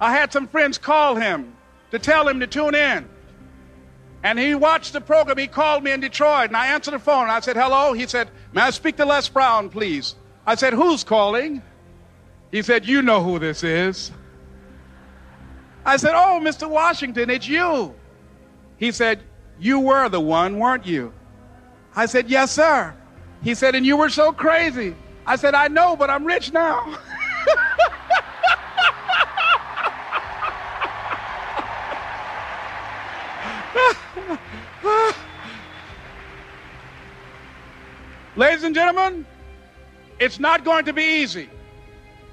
I 0.00 0.12
had 0.12 0.32
some 0.32 0.46
friends 0.46 0.78
call 0.78 1.16
him 1.16 1.54
to 1.90 1.98
tell 1.98 2.28
him 2.28 2.40
to 2.40 2.46
tune 2.46 2.74
in. 2.74 3.08
And 4.22 4.38
he 4.38 4.54
watched 4.54 4.92
the 4.92 5.00
program. 5.00 5.38
He 5.38 5.46
called 5.46 5.84
me 5.84 5.92
in 5.92 6.00
Detroit, 6.00 6.48
and 6.48 6.56
I 6.56 6.68
answered 6.68 6.92
the 6.92 6.98
phone. 6.98 7.24
And 7.24 7.30
I 7.30 7.40
said, 7.40 7.56
Hello. 7.56 7.92
He 7.92 8.06
said, 8.06 8.30
May 8.52 8.62
I 8.62 8.70
speak 8.70 8.96
to 8.96 9.04
Les 9.04 9.28
Brown, 9.28 9.68
please? 9.68 10.16
I 10.46 10.54
said, 10.54 10.72
Who's 10.72 11.04
calling? 11.04 11.62
He 12.50 12.62
said, 12.62 12.86
You 12.86 13.02
know 13.02 13.22
who 13.22 13.38
this 13.38 13.62
is. 13.62 14.10
I 15.84 15.96
said, 15.96 16.14
Oh, 16.14 16.40
Mr. 16.42 16.68
Washington, 16.68 17.30
it's 17.30 17.46
you. 17.46 17.94
He 18.76 18.90
said, 18.90 19.22
You 19.60 19.80
were 19.80 20.08
the 20.08 20.20
one, 20.20 20.58
weren't 20.58 20.86
you? 20.86 21.12
I 21.94 22.06
said, 22.06 22.30
Yes, 22.30 22.52
sir. 22.52 22.94
He 23.42 23.54
said, 23.54 23.74
And 23.74 23.84
you 23.84 23.96
were 23.96 24.10
so 24.10 24.32
crazy. 24.32 24.94
I 25.26 25.36
said, 25.36 25.54
I 25.54 25.68
know, 25.68 25.96
but 25.96 26.10
I'm 26.10 26.24
rich 26.24 26.52
now. 26.52 26.98
Ladies 38.36 38.62
and 38.62 38.74
gentlemen, 38.74 39.26
it's 40.20 40.38
not 40.38 40.64
going 40.64 40.84
to 40.84 40.92
be 40.92 41.02
easy. 41.02 41.50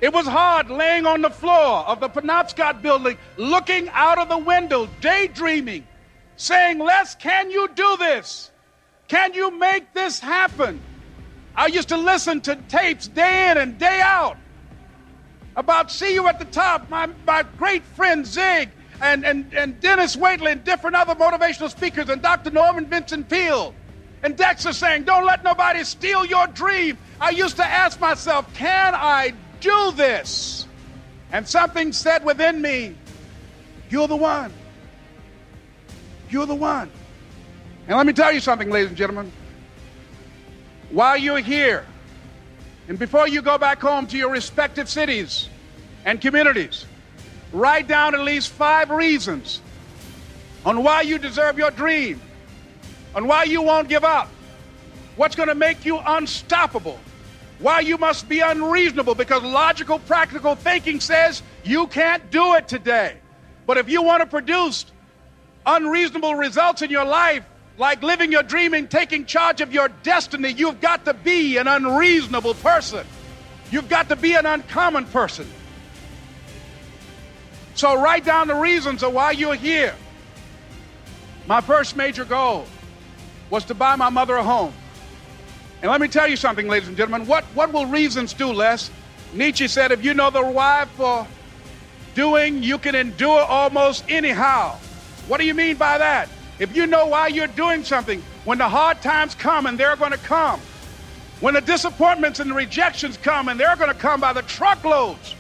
It 0.02 0.14
was 0.14 0.28
hard 0.28 0.70
laying 0.70 1.08
on 1.08 1.22
the 1.22 1.32
floor 1.32 1.84
of 1.88 2.00
the 2.00 2.10
Penobscot 2.10 2.82
building, 2.84 3.18
looking 3.38 3.90
out 3.90 4.20
of 4.20 4.30
the 4.30 4.38
window, 4.38 4.88
daydreaming, 5.02 5.88
saying, 6.38 6.80
Les, 6.80 7.16
can 7.16 7.52
you 7.52 7.68
do 7.76 7.98
this? 7.98 8.52
Can 9.08 9.34
you 9.34 9.58
make 9.58 9.94
this 9.94 10.20
happen? 10.20 10.82
I 11.56 11.68
used 11.68 11.90
to 11.90 11.98
listen 11.98 12.42
to 12.42 12.56
tapes 12.68 13.08
day 13.08 13.52
in 13.52 13.58
and 13.58 13.78
day 13.78 14.02
out 14.02 14.38
about 15.56 15.92
See 15.92 16.14
You 16.14 16.28
at 16.28 16.40
the 16.40 16.46
Top, 16.46 16.90
my, 16.90 17.08
my 17.26 17.44
great 17.58 17.84
friend 17.84 18.26
Zig 18.26 18.70
and, 19.02 19.26
and, 19.26 19.54
and 19.54 19.80
Dennis 19.80 20.16
Waitley 20.16 20.52
and 20.52 20.64
different 20.64 20.96
other 20.96 21.16
motivational 21.16 21.70
speakers 21.70 22.10
and 22.10 22.22
Dr. 22.22 22.52
Norman 22.52 22.86
Vincent 22.88 23.30
Peale 23.30 23.74
and 24.24 24.36
Dexter 24.36 24.74
saying, 24.74 25.04
Don't 25.04 25.26
let 25.26 25.44
nobody 25.44 25.84
steal 25.84 26.26
your 26.26 26.48
dream. 26.48 26.98
I 27.22 27.30
used 27.30 27.56
to 27.58 27.66
ask 27.66 28.00
myself, 28.00 28.54
Can 28.56 28.94
I 28.96 29.34
do 29.62 29.92
this? 29.92 30.68
And 31.32 31.48
something 31.48 31.94
said 31.94 32.26
within 32.26 32.62
me, 32.62 32.96
You're 33.90 34.08
the 34.08 34.16
one. 34.16 34.52
You're 36.30 36.46
the 36.46 36.56
one. 36.56 36.92
And 37.88 37.98
let 37.98 38.06
me 38.06 38.14
tell 38.14 38.32
you 38.32 38.40
something, 38.40 38.70
ladies 38.70 38.90
and 38.90 38.98
gentlemen. 38.98 39.32
While 40.90 41.18
you're 41.18 41.40
here, 41.40 41.86
And 42.88 43.00
before 43.00 43.28
you 43.28 43.42
go 43.42 43.58
back 43.58 43.82
home 43.82 44.06
to 44.08 44.18
your 44.18 44.30
respective 44.30 44.90
cities 44.90 45.50
and 46.06 46.22
communities, 46.22 46.86
write 47.52 47.88
down 47.88 48.14
at 48.14 48.22
least 48.22 48.50
five 48.50 48.90
reasons 48.90 49.62
on 50.66 50.84
why 50.84 51.02
you 51.02 51.18
deserve 51.18 51.58
your 51.58 51.72
dream, 51.72 52.22
on 53.16 53.28
why 53.28 53.44
you 53.44 53.62
won't 53.62 53.88
give 53.90 54.04
up, 54.04 54.30
what's 55.16 55.36
going 55.36 55.50
to 55.50 55.56
make 55.56 55.86
you 55.86 56.00
unstoppable, 56.06 57.00
why 57.58 57.80
you 57.80 57.98
must 57.98 58.30
be 58.30 58.42
unreasonable, 58.42 59.16
because 59.16 59.42
logical, 59.42 59.98
practical 60.00 60.56
thinking 60.56 61.00
says 61.00 61.42
you 61.64 61.88
can't 61.88 62.30
do 62.30 62.54
it 62.54 62.68
today. 62.68 63.18
But 63.66 63.78
if 63.78 63.90
you 63.90 64.04
want 64.04 64.22
to 64.22 64.28
produce 64.28 64.86
unreasonable 65.66 66.36
results 66.36 66.82
in 66.82 66.90
your 66.90 67.06
life, 67.06 67.44
like 67.78 68.02
living 68.04 68.32
your 68.32 68.44
dream 68.44 68.74
and 68.74 68.90
taking 68.90 69.26
charge 69.26 69.62
of 69.62 69.74
your 69.74 69.90
destiny, 70.04 70.50
you've 70.50 70.80
got 70.82 71.06
to 71.06 71.14
be 71.14 71.58
an 71.58 71.68
unreasonable 71.68 72.54
person. 72.56 73.06
You've 73.72 73.90
got 73.90 74.10
to 74.10 74.16
be 74.16 74.34
an 74.34 74.46
uncommon 74.46 75.06
person. 75.06 75.48
So 77.74 78.00
write 78.00 78.24
down 78.24 78.48
the 78.48 78.56
reasons 78.56 79.04
of 79.04 79.14
why 79.14 79.32
you're 79.32 79.56
here. 79.56 79.96
My 81.48 81.62
first 81.62 81.96
major 81.98 82.24
goal 82.24 82.66
was 83.50 83.66
to 83.66 83.74
buy 83.74 83.96
my 83.96 84.10
mother 84.10 84.36
a 84.36 84.44
home. 84.44 84.74
And 85.82 85.92
let 85.92 86.00
me 86.00 86.08
tell 86.08 86.28
you 86.28 86.38
something, 86.38 86.68
ladies 86.68 86.88
and 86.88 86.98
gentlemen. 86.98 87.28
What, 87.28 87.44
what 87.54 87.74
will 87.74 87.86
reasons 87.86 88.34
do, 88.34 88.52
Les? 88.54 88.90
Nietzsche 89.34 89.68
said, 89.68 89.92
if 89.92 90.04
you 90.04 90.14
know 90.14 90.30
the 90.30 90.42
why 90.42 90.86
for 90.96 91.28
doing, 92.16 92.64
you 92.64 92.78
can 92.78 92.96
endure 92.96 93.42
almost 93.42 94.06
anyhow. 94.10 94.80
What 95.28 95.40
do 95.40 95.46
you 95.46 95.54
mean 95.54 95.76
by 95.78 95.98
that? 95.98 96.30
If 96.60 96.76
you 96.76 96.88
know 96.88 97.08
why 97.08 97.28
you're 97.28 97.48
doing 97.48 97.84
something, 97.84 98.24
when 98.46 98.58
the 98.58 98.70
hard 98.70 99.02
times 99.02 99.36
come, 99.36 99.66
and 99.66 99.78
they're 99.78 99.96
going 99.96 100.12
to 100.12 100.18
come, 100.18 100.60
when 101.42 101.54
the 101.54 101.62
disappointments 101.62 102.40
and 102.40 102.50
the 102.50 102.56
rejections 102.56 103.18
come, 103.18 103.50
and 103.50 103.60
they're 103.60 103.76
going 103.76 103.92
to 103.92 103.98
come 103.98 104.22
by 104.22 104.34
the 104.34 104.44
truckloads, 104.44 105.36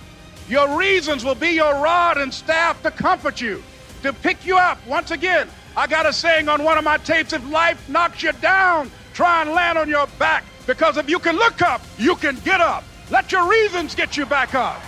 your 0.49 0.77
reasons 0.77 1.23
will 1.23 1.35
be 1.35 1.51
your 1.51 1.73
rod 1.81 2.17
and 2.17 2.33
staff 2.33 2.81
to 2.83 2.91
comfort 2.91 3.39
you, 3.39 3.63
to 4.03 4.11
pick 4.11 4.45
you 4.45 4.57
up. 4.57 4.77
Once 4.87 5.11
again, 5.11 5.47
I 5.77 5.87
got 5.87 6.05
a 6.05 6.13
saying 6.13 6.49
on 6.49 6.63
one 6.63 6.77
of 6.77 6.83
my 6.83 6.97
tapes 6.97 7.33
if 7.33 7.47
life 7.49 7.89
knocks 7.89 8.23
you 8.23 8.31
down, 8.33 8.91
try 9.13 9.41
and 9.41 9.51
land 9.51 9.77
on 9.77 9.89
your 9.89 10.07
back. 10.19 10.43
Because 10.67 10.97
if 10.97 11.09
you 11.09 11.19
can 11.19 11.35
look 11.35 11.61
up, 11.61 11.81
you 11.97 12.15
can 12.15 12.35
get 12.39 12.59
up. 12.59 12.83
Let 13.11 13.31
your 13.31 13.49
reasons 13.49 13.93
get 13.93 14.17
you 14.17 14.25
back 14.25 14.55
up. 14.55 14.81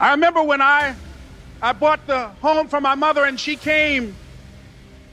I 0.00 0.12
remember 0.12 0.42
when 0.42 0.62
I, 0.62 0.96
I 1.60 1.72
bought 1.72 2.06
the 2.06 2.28
home 2.28 2.68
for 2.68 2.80
my 2.80 2.94
mother 2.94 3.24
and 3.24 3.38
she 3.38 3.56
came 3.56 4.16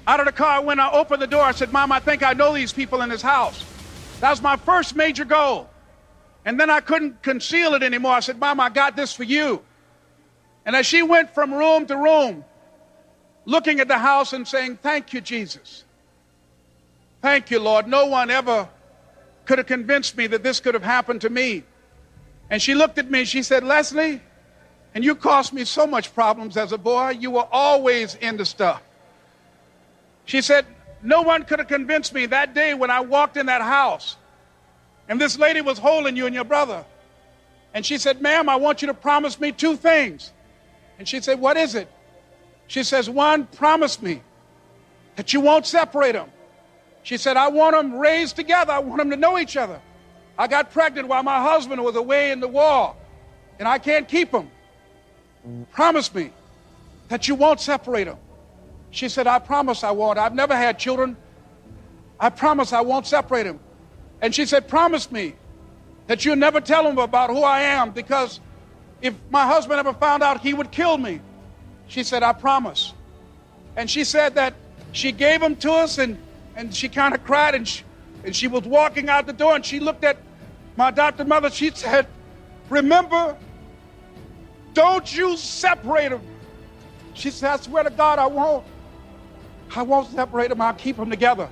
out 0.06 0.20
of 0.20 0.26
the 0.26 0.32
car. 0.32 0.62
When 0.62 0.80
I 0.80 0.92
opened 0.92 1.22
the 1.22 1.28
door, 1.28 1.44
I 1.44 1.52
said, 1.52 1.72
Mom, 1.72 1.92
I 1.92 2.00
think 2.00 2.24
I 2.24 2.34
know 2.34 2.54
these 2.54 2.72
people 2.72 3.02
in 3.02 3.10
this 3.10 3.22
house. 3.22 3.66
That 4.20 4.30
was 4.30 4.42
my 4.42 4.58
first 4.58 4.96
major 4.96 5.26
goal. 5.26 5.70
And 6.46 6.60
then 6.60 6.70
I 6.70 6.80
couldn't 6.80 7.24
conceal 7.24 7.74
it 7.74 7.82
anymore. 7.82 8.14
I 8.14 8.20
said, 8.20 8.40
Mom, 8.40 8.60
I 8.60 8.70
got 8.70 8.96
this 8.96 9.14
for 9.14 9.24
you. 9.24 9.64
And 10.66 10.76
as 10.76 10.86
she 10.86 11.02
went 11.02 11.34
from 11.34 11.54
room 11.54 11.88
to 11.88 11.98
room, 11.98 12.46
looking 13.46 13.80
at 13.80 13.88
the 13.88 13.98
house 13.98 14.34
and 14.34 14.48
saying, 14.48 14.78
Thank 14.78 15.14
you, 15.14 15.22
Jesus. 15.22 15.84
Thank 17.22 17.50
you, 17.50 17.60
Lord. 17.60 17.88
No 17.88 18.06
one 18.06 18.30
ever 18.30 18.70
could 19.46 19.58
have 19.58 19.68
convinced 19.68 20.16
me 20.18 20.28
that 20.28 20.44
this 20.44 20.60
could 20.60 20.76
have 20.76 20.84
happened 20.84 21.22
to 21.22 21.30
me. 21.30 21.64
And 22.50 22.62
she 22.62 22.76
looked 22.76 23.00
at 23.00 23.10
me, 23.10 23.26
she 23.26 23.42
said, 23.42 23.64
Leslie, 23.64 24.22
and 24.96 25.04
you 25.04 25.14
caused 25.14 25.52
me 25.52 25.66
so 25.66 25.86
much 25.86 26.16
problems 26.16 26.56
as 26.56 26.72
a 26.72 26.78
boy. 26.78 27.10
You 27.10 27.32
were 27.32 27.48
always 27.52 28.16
into 28.16 28.46
stuff. 28.46 28.82
She 30.24 30.42
said, 30.42 30.66
No 31.04 31.22
one 31.22 31.44
could 31.44 31.60
have 31.60 31.68
convinced 31.68 32.14
me 32.14 32.26
that 32.28 32.56
day 32.56 32.74
when 32.74 32.90
I 32.90 33.02
walked 33.02 33.36
in 33.36 33.46
that 33.48 33.62
house 33.62 34.16
and 35.08 35.20
this 35.20 35.38
lady 35.38 35.62
was 35.62 35.78
holding 35.78 36.16
you 36.16 36.26
and 36.26 36.34
your 36.34 36.46
brother. 36.46 36.86
And 37.74 37.86
she 37.86 37.98
said, 37.98 38.22
Ma'am, 38.22 38.48
I 38.48 38.56
want 38.56 38.82
you 38.82 38.88
to 38.88 38.94
promise 38.94 39.40
me 39.40 39.52
two 39.52 39.76
things. 39.76 40.32
And 40.98 41.08
she 41.08 41.20
said, 41.20 41.42
What 41.42 41.58
is 41.58 41.76
it? 41.76 41.90
She 42.68 42.82
says, 42.84 43.10
One, 43.10 43.48
promise 43.48 44.02
me 44.02 44.22
that 45.18 45.34
you 45.34 45.42
won't 45.42 45.66
separate 45.66 46.14
them. 46.14 46.30
She 47.04 47.18
said, 47.18 47.36
I 47.36 47.50
want 47.50 47.76
them 47.76 48.00
raised 48.00 48.38
together. 48.38 48.72
I 48.72 48.80
want 48.80 49.00
them 49.00 49.10
to 49.12 49.18
know 49.18 49.38
each 49.38 49.58
other. 49.58 49.80
I 50.38 50.48
got 50.48 50.72
pregnant 50.72 51.10
while 51.10 51.22
my 51.22 51.42
husband 51.42 51.84
was 51.84 51.96
away 51.96 52.32
in 52.32 52.40
the 52.40 52.48
war, 52.48 52.96
and 53.60 53.68
I 53.68 53.78
can't 53.78 54.08
keep 54.08 54.32
them. 54.32 54.50
Promise 55.72 56.14
me 56.14 56.32
that 57.10 57.28
you 57.28 57.36
won't 57.36 57.60
separate 57.60 58.06
them. 58.06 58.18
She 58.92 59.10
said, 59.10 59.28
I 59.28 59.40
promise 59.40 59.84
I 59.84 59.92
won't. 59.92 60.18
I've 60.18 60.34
never 60.34 60.56
had 60.56 60.80
children. 60.80 61.18
I 62.20 62.30
promise 62.30 62.74
I 62.74 62.82
won't 62.82 63.06
separate 63.06 63.44
them. 63.44 63.60
And 64.22 64.34
she 64.34 64.46
said, 64.46 64.68
Promise 64.68 65.12
me 65.12 65.36
that 66.08 66.24
you'll 66.24 66.36
never 66.36 66.62
tell 66.62 66.84
them 66.84 66.98
about 66.98 67.30
who 67.30 67.44
I 67.44 67.62
am 67.62 67.92
because 67.92 68.40
if 69.02 69.14
my 69.30 69.46
husband 69.46 69.80
ever 69.80 69.94
found 69.94 70.24
out, 70.24 70.42
he 70.42 70.54
would 70.54 70.72
kill 70.72 70.98
me. 70.98 71.20
She 71.88 72.04
said, 72.04 72.24
I 72.24 72.34
promise. 72.34 72.94
And 73.76 73.90
she 73.90 74.04
said 74.04 74.36
that 74.36 74.56
she 74.94 75.12
gave 75.12 75.42
them 75.42 75.56
to 75.58 75.72
us 75.72 75.98
and, 75.98 76.18
and 76.56 76.74
she 76.74 76.90
kind 76.90 77.14
of 77.14 77.24
cried 77.24 77.54
and 77.54 77.68
she, 77.68 77.84
and 78.24 78.36
she 78.36 78.48
was 78.48 78.64
walking 78.64 79.10
out 79.10 79.28
the 79.28 79.34
door 79.34 79.56
and 79.56 79.66
she 79.66 79.80
looked 79.80 80.04
at 80.04 80.18
my 80.78 80.90
adopted 80.90 81.28
mother. 81.28 81.50
She 81.50 81.72
said, 81.72 82.08
Remember, 82.70 83.38
don't 84.76 85.12
you 85.16 85.38
separate 85.38 86.10
them. 86.10 86.22
She 87.16 87.32
said, 87.32 87.52
I 87.52 87.58
swear 87.58 87.84
to 87.84 87.90
God, 87.90 88.20
I 88.20 88.28
won't. 88.28 88.64
I 89.76 89.82
won't 89.82 90.12
separate 90.12 90.50
them. 90.50 90.62
I'll 90.62 90.74
keep 90.74 90.98
them 90.98 91.10
together. 91.10 91.50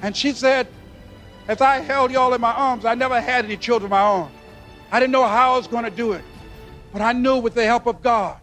And 0.00 0.16
she 0.16 0.32
said, 0.32 0.66
as 1.46 1.60
I 1.60 1.76
held 1.78 2.10
y'all 2.10 2.34
in 2.34 2.40
my 2.40 2.52
arms, 2.52 2.84
I 2.84 2.94
never 2.94 3.20
had 3.20 3.44
any 3.44 3.56
children 3.56 3.86
of 3.86 3.90
my 3.90 4.02
own. 4.02 4.30
I 4.90 4.98
didn't 4.98 5.12
know 5.12 5.26
how 5.26 5.54
I 5.54 5.56
was 5.56 5.68
going 5.68 5.84
to 5.84 5.90
do 5.90 6.12
it. 6.12 6.24
But 6.92 7.02
I 7.02 7.12
knew 7.12 7.38
with 7.38 7.54
the 7.54 7.64
help 7.64 7.86
of 7.86 8.02
God, 8.02 8.38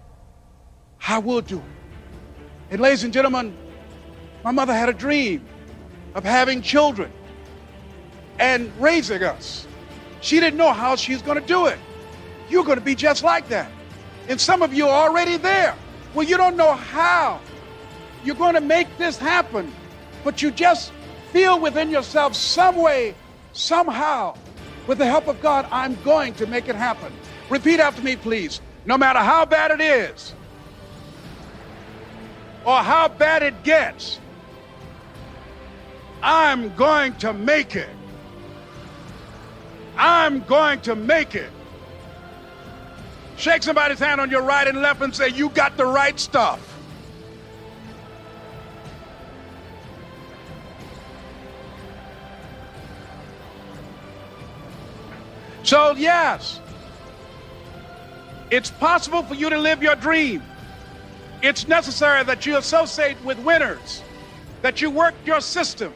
I 1.06 1.18
will 1.18 1.42
do 1.42 1.58
it. 1.58 1.64
And 2.72 2.82
ladies 2.82 3.04
and 3.04 3.12
gentlemen, 3.12 3.58
my 4.44 4.52
mother 4.52 4.74
had 4.74 4.90
a 4.90 4.94
dream 4.94 5.46
of 6.14 6.24
having 6.24 6.62
children 6.62 7.12
and 8.38 8.72
raising 8.80 9.24
us. 9.24 9.68
She 10.22 10.40
didn't 10.40 10.58
know 10.58 10.74
how 10.74 10.96
she 10.96 11.14
was 11.14 11.22
going 11.22 11.40
to 11.42 11.46
do 11.46 11.66
it. 11.66 11.80
You're 12.50 12.64
going 12.64 12.78
to 12.78 12.84
be 12.84 12.96
just 12.96 13.24
like 13.24 13.48
that. 13.50 13.72
And 14.30 14.40
some 14.40 14.62
of 14.62 14.74
you 14.74 14.88
are 14.88 15.10
already 15.10 15.38
there. 15.38 15.76
Well, 16.14 16.26
you 16.26 16.38
don't 16.38 16.56
know 16.56 16.74
how 16.74 17.42
you're 18.24 18.36
going 18.36 18.54
to 18.54 18.62
make 18.62 18.88
this 18.98 19.18
happen, 19.18 19.74
but 20.24 20.42
you 20.42 20.52
just 20.52 20.94
feel 21.34 21.60
within 21.60 21.90
yourself 21.90 22.36
some 22.36 22.76
way, 22.76 23.16
somehow, 23.54 24.38
with 24.86 25.00
the 25.00 25.06
help 25.06 25.28
of 25.28 25.42
God, 25.42 25.68
I'm 25.72 25.96
going 26.04 26.34
to 26.36 26.46
make 26.46 26.68
it 26.68 26.76
happen. 26.76 27.12
Repeat 27.50 27.80
after 27.80 28.04
me, 28.04 28.16
please. 28.16 28.62
No 28.86 28.98
matter 28.98 29.20
how 29.20 29.46
bad 29.46 29.72
it 29.72 29.82
is, 29.82 30.34
or 32.66 32.78
how 32.78 33.08
bad 33.08 33.42
it 33.44 33.64
gets, 33.64 34.20
I'm 36.22 36.76
going 36.76 37.16
to 37.16 37.34
make 37.34 37.76
it. 37.76 37.90
I'm 39.98 40.42
going 40.42 40.82
to 40.82 40.96
make 40.96 41.36
it. 41.36 41.50
Shake 43.40 43.64
somebody's 43.64 44.00
hand 44.00 44.20
on 44.20 44.30
your 44.30 44.42
right 44.42 44.68
and 44.68 44.82
left 44.82 45.02
and 45.02 45.16
say, 45.16 45.30
You 45.30 45.48
got 45.48 45.78
the 45.78 45.86
right 45.86 46.20
stuff. 46.20 46.60
So, 55.64 55.96
yes, 55.96 56.60
it's 58.52 58.72
possible 58.72 59.24
for 59.24 59.36
you 59.36 59.50
to 59.50 59.58
live 59.58 59.82
your 59.82 59.96
dream. 59.96 60.44
It's 61.42 61.66
necessary 61.66 62.26
that 62.26 62.46
you 62.46 62.58
associate 62.58 63.24
with 63.24 63.40
winners, 63.40 64.04
that 64.64 64.82
you 64.82 64.92
work 64.92 65.14
your 65.26 65.40
system, 65.40 65.94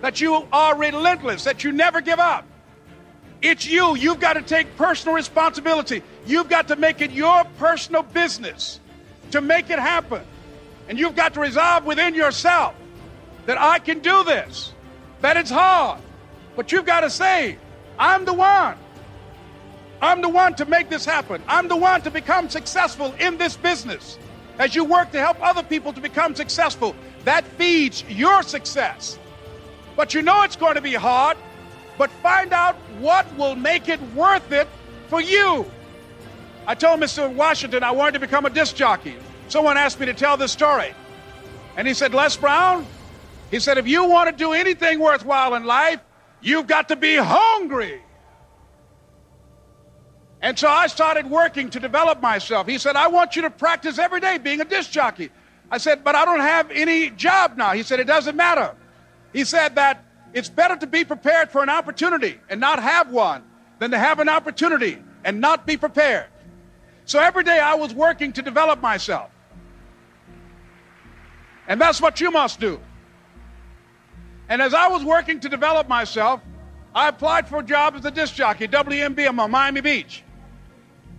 that 0.00 0.20
you 0.20 0.44
are 0.52 0.76
relentless, 0.76 1.44
that 1.44 1.62
you 1.62 1.70
never 1.70 2.00
give 2.00 2.18
up. 2.18 2.49
It's 3.42 3.66
you. 3.66 3.96
You've 3.96 4.20
got 4.20 4.34
to 4.34 4.42
take 4.42 4.76
personal 4.76 5.14
responsibility. 5.14 6.02
You've 6.26 6.48
got 6.48 6.68
to 6.68 6.76
make 6.76 7.00
it 7.00 7.10
your 7.10 7.44
personal 7.58 8.02
business 8.02 8.80
to 9.30 9.40
make 9.40 9.70
it 9.70 9.78
happen. 9.78 10.22
And 10.88 10.98
you've 10.98 11.16
got 11.16 11.34
to 11.34 11.40
resolve 11.40 11.84
within 11.84 12.14
yourself 12.14 12.74
that 13.46 13.58
I 13.58 13.78
can 13.78 14.00
do 14.00 14.24
this, 14.24 14.72
that 15.20 15.36
it's 15.36 15.50
hard. 15.50 16.00
But 16.56 16.72
you've 16.72 16.84
got 16.84 17.00
to 17.00 17.10
say, 17.10 17.56
I'm 17.98 18.24
the 18.24 18.34
one. 18.34 18.76
I'm 20.02 20.22
the 20.22 20.28
one 20.28 20.54
to 20.54 20.64
make 20.64 20.88
this 20.88 21.04
happen. 21.04 21.42
I'm 21.46 21.68
the 21.68 21.76
one 21.76 22.02
to 22.02 22.10
become 22.10 22.48
successful 22.48 23.14
in 23.18 23.38
this 23.38 23.56
business. 23.56 24.18
As 24.58 24.74
you 24.74 24.84
work 24.84 25.12
to 25.12 25.20
help 25.20 25.42
other 25.42 25.62
people 25.62 25.92
to 25.92 26.00
become 26.00 26.34
successful, 26.34 26.94
that 27.24 27.44
feeds 27.44 28.04
your 28.08 28.42
success. 28.42 29.18
But 29.96 30.14
you 30.14 30.22
know 30.22 30.42
it's 30.42 30.56
going 30.56 30.74
to 30.74 30.80
be 30.80 30.94
hard, 30.94 31.36
but 32.00 32.10
find 32.22 32.54
out 32.54 32.76
what 32.98 33.26
will 33.36 33.54
make 33.54 33.90
it 33.90 34.00
worth 34.14 34.52
it 34.52 34.66
for 35.08 35.20
you. 35.20 35.70
I 36.66 36.74
told 36.74 36.98
Mr. 36.98 37.30
Washington 37.30 37.82
I 37.82 37.90
wanted 37.90 38.12
to 38.12 38.20
become 38.20 38.46
a 38.46 38.50
disc 38.50 38.74
jockey. 38.74 39.16
someone 39.48 39.76
asked 39.76 40.00
me 40.00 40.06
to 40.06 40.14
tell 40.14 40.38
this 40.38 40.50
story. 40.50 40.94
And 41.76 41.86
he 41.86 41.92
said, 41.92 42.14
Les 42.14 42.38
Brown, 42.38 42.86
he 43.50 43.60
said, 43.60 43.76
if 43.76 43.86
you 43.86 44.06
want 44.06 44.30
to 44.30 44.34
do 44.34 44.54
anything 44.54 44.98
worthwhile 44.98 45.54
in 45.56 45.64
life, 45.64 46.00
you've 46.40 46.66
got 46.66 46.88
to 46.88 46.96
be 46.96 47.16
hungry. 47.16 48.00
And 50.40 50.58
so 50.58 50.68
I 50.70 50.86
started 50.86 51.28
working 51.28 51.68
to 51.68 51.80
develop 51.80 52.22
myself. 52.22 52.66
He 52.66 52.78
said, 52.78 52.96
I 52.96 53.08
want 53.08 53.36
you 53.36 53.42
to 53.42 53.50
practice 53.50 53.98
every 53.98 54.20
day 54.20 54.38
being 54.38 54.62
a 54.62 54.64
disc 54.64 54.90
jockey. 54.90 55.28
I 55.70 55.76
said, 55.76 56.02
but 56.02 56.14
I 56.14 56.24
don't 56.24 56.40
have 56.40 56.70
any 56.70 57.10
job 57.10 57.58
now. 57.58 57.72
He 57.72 57.82
said, 57.82 58.00
it 58.00 58.06
doesn't 58.06 58.36
matter. 58.36 58.74
He 59.34 59.44
said 59.44 59.74
that 59.74 60.02
it's 60.32 60.48
better 60.48 60.76
to 60.76 60.86
be 60.86 61.04
prepared 61.04 61.50
for 61.50 61.62
an 61.62 61.68
opportunity 61.68 62.40
and 62.48 62.60
not 62.60 62.82
have 62.82 63.10
one 63.10 63.42
than 63.78 63.90
to 63.90 63.98
have 63.98 64.20
an 64.20 64.28
opportunity 64.28 65.02
and 65.24 65.40
not 65.40 65.66
be 65.66 65.76
prepared. 65.76 66.26
So 67.04 67.18
every 67.18 67.44
day 67.44 67.58
I 67.58 67.74
was 67.74 67.92
working 67.92 68.32
to 68.34 68.42
develop 68.42 68.80
myself. 68.80 69.30
And 71.66 71.80
that's 71.80 72.00
what 72.00 72.20
you 72.20 72.30
must 72.30 72.60
do. 72.60 72.80
And 74.48 74.60
as 74.60 74.74
I 74.74 74.88
was 74.88 75.04
working 75.04 75.40
to 75.40 75.48
develop 75.48 75.88
myself, 75.88 76.40
I 76.94 77.08
applied 77.08 77.48
for 77.48 77.60
a 77.60 77.62
job 77.62 77.94
as 77.94 78.04
a 78.04 78.10
disc 78.10 78.34
jockey, 78.34 78.66
WMBM 78.66 79.38
on 79.38 79.50
Miami 79.50 79.80
Beach. 79.80 80.24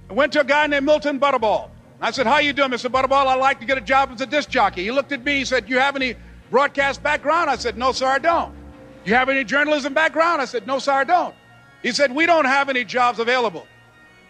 I 0.10 0.14
went 0.14 0.34
to 0.34 0.42
a 0.42 0.44
guy 0.44 0.68
named 0.68 0.86
Milton 0.86 1.20
Butterball. 1.20 1.70
I 2.02 2.12
said, 2.12 2.26
how 2.26 2.40
you 2.40 2.52
doing, 2.52 2.72
Mr. 2.72 2.92
Butterball? 2.92 3.28
I'd 3.28 3.36
like 3.36 3.60
to 3.62 3.66
get 3.66 3.78
a 3.78 3.82
job 3.82 4.12
as 4.12 4.20
a 4.20 4.26
disc 4.26 4.50
jockey. 4.50 4.84
He 4.84 4.92
looked 4.92 5.12
at 5.12 5.24
me, 5.24 5.38
he 5.38 5.46
said, 5.46 5.70
you 5.70 5.80
have 5.80 5.96
any 5.96 6.16
broadcast 6.50 7.02
background? 7.02 7.50
I 7.50 7.56
said, 7.56 7.78
no, 7.78 7.92
sir, 7.92 8.08
I 8.08 8.20
don't. 8.20 8.54
You 9.04 9.16
have 9.16 9.30
any 9.30 9.44
journalism 9.44 9.94
background? 9.94 10.42
I 10.42 10.46
said, 10.46 10.68
no, 10.68 10.80
sir, 10.80 10.92
I 10.92 11.04
don't. 11.04 11.36
He 11.82 11.92
said, 11.92 12.14
we 12.14 12.26
don't 12.26 12.46
have 12.46 12.70
any 12.70 12.84
jobs 12.84 13.20
available. 13.20 13.68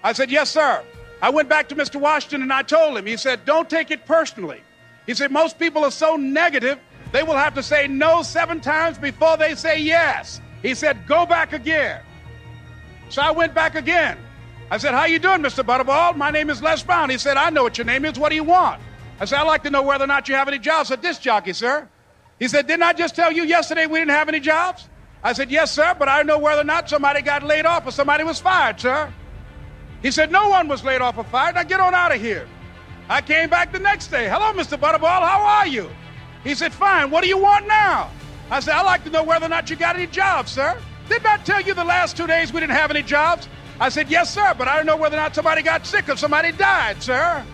I 0.03 0.13
said, 0.13 0.31
yes, 0.31 0.49
sir. 0.49 0.84
I 1.21 1.29
went 1.29 1.49
back 1.49 1.69
to 1.69 1.75
Mr. 1.75 1.99
Washington 1.99 2.41
and 2.41 2.51
I 2.51 2.63
told 2.63 2.97
him, 2.97 3.05
he 3.05 3.17
said, 3.17 3.45
don't 3.45 3.69
take 3.69 3.91
it 3.91 4.05
personally. 4.05 4.62
He 5.05 5.13
said, 5.13 5.31
most 5.31 5.60
people 5.60 5.84
are 5.84 5.91
so 5.91 6.15
negative, 6.15 6.79
they 7.12 7.23
will 7.23 7.36
have 7.36 7.53
to 7.55 7.63
say 7.63 7.88
no 7.88 8.23
seven 8.23 8.62
times 8.62 8.97
before 8.97 9.38
they 9.38 9.55
say 9.55 9.79
yes. 9.79 10.39
He 10.62 10.73
said, 10.73 11.05
go 11.05 11.25
back 11.25 11.53
again. 11.53 12.01
So 13.10 13.21
I 13.21 13.31
went 13.31 13.53
back 13.53 13.75
again. 13.75 14.17
I 14.69 14.77
said, 14.77 14.93
how 14.93 15.03
you 15.03 15.19
doing, 15.19 15.41
Mr. 15.41 15.65
Butterball? 15.65 16.15
My 16.15 16.31
name 16.31 16.49
is 16.49 16.62
Les 16.62 16.81
Brown. 16.81 17.10
He 17.10 17.17
said, 17.17 17.36
I 17.36 17.49
know 17.49 17.63
what 17.63 17.77
your 17.77 17.86
name 17.86 18.05
is. 18.05 18.17
What 18.17 18.29
do 18.29 18.36
you 18.36 18.43
want? 18.45 18.81
I 19.19 19.25
said, 19.25 19.39
I'd 19.39 19.47
like 19.47 19.63
to 19.63 19.69
know 19.69 19.81
whether 19.84 20.05
or 20.05 20.07
not 20.07 20.29
you 20.29 20.36
have 20.36 20.47
any 20.47 20.60
jobs 20.60 20.91
at 20.91 21.01
this 21.01 21.19
jockey, 21.19 21.51
sir. 21.51 21.89
He 22.41 22.47
said, 22.47 22.65
didn't 22.65 22.82
I 22.82 22.93
just 22.93 23.15
tell 23.15 23.32
you 23.32 23.43
yesterday 23.43 23.86
we 23.86 23.99
didn't 23.99 24.15
have 24.15 24.27
any 24.27 24.39
jobs? 24.39 24.89
I 25.23 25.34
said, 25.34 25.51
yes, 25.51 25.71
sir, 25.71 25.95
but 25.99 26.08
I 26.08 26.17
don't 26.17 26.25
know 26.25 26.39
whether 26.39 26.62
or 26.62 26.63
not 26.63 26.89
somebody 26.89 27.21
got 27.21 27.43
laid 27.43 27.67
off 27.67 27.86
or 27.86 27.91
somebody 27.91 28.23
was 28.23 28.39
fired, 28.39 28.80
sir. 28.80 29.13
He 30.01 30.10
said, 30.10 30.32
no 30.32 30.49
one 30.49 30.67
was 30.67 30.84
laid 30.84 31.01
off 31.01 31.19
or 31.19 31.23
fired. 31.23 31.54
Now 31.54 31.62
get 31.62 31.80
on 31.80 31.93
out 31.93 32.12
of 32.12 32.19
here. 32.19 32.47
I 33.08 33.21
came 33.21 33.47
back 33.47 33.71
the 33.71 33.77
next 33.77 34.08
day. 34.08 34.27
Hello, 34.27 34.54
Mr. 34.54 34.75
Butterball. 34.75 35.21
How 35.21 35.43
are 35.43 35.67
you? 35.67 35.88
He 36.43 36.56
said, 36.56 36.73
fine. 36.73 37.12
What 37.12 37.21
do 37.21 37.30
you 37.30 37.38
want 37.38 37.67
now? 37.67 38.10
I 38.49 38.60
said, 38.60 38.73
I'd 38.73 38.88
like 38.88 39.04
to 39.04 39.12
know 39.12 39.23
whether 39.23 39.45
or 39.45 39.49
not 39.49 39.69
you 39.69 39.75
got 39.75 39.95
any 39.95 40.08
jobs, 40.08 40.51
sir. 40.51 40.75
Didn't 41.10 41.27
I 41.27 41.38
tell 41.38 41.62
you 41.62 41.75
the 41.75 41.84
last 41.84 42.17
two 42.17 42.25
days 42.25 42.51
we 42.51 42.60
didn't 42.60 42.75
have 42.75 42.89
any 42.89 43.04
jobs? 43.04 43.47
I 43.80 43.89
said, 43.89 44.10
Yes, 44.10 44.34
sir, 44.34 44.56
but 44.58 44.67
I 44.67 44.77
don't 44.77 44.88
know 44.88 44.97
whether 44.97 45.15
or 45.15 45.19
not 45.19 45.36
somebody 45.36 45.62
got 45.62 45.86
sick 45.86 46.10
or 46.10 46.17
somebody 46.17 46.51
died, 46.54 47.04
sir. 47.04 47.45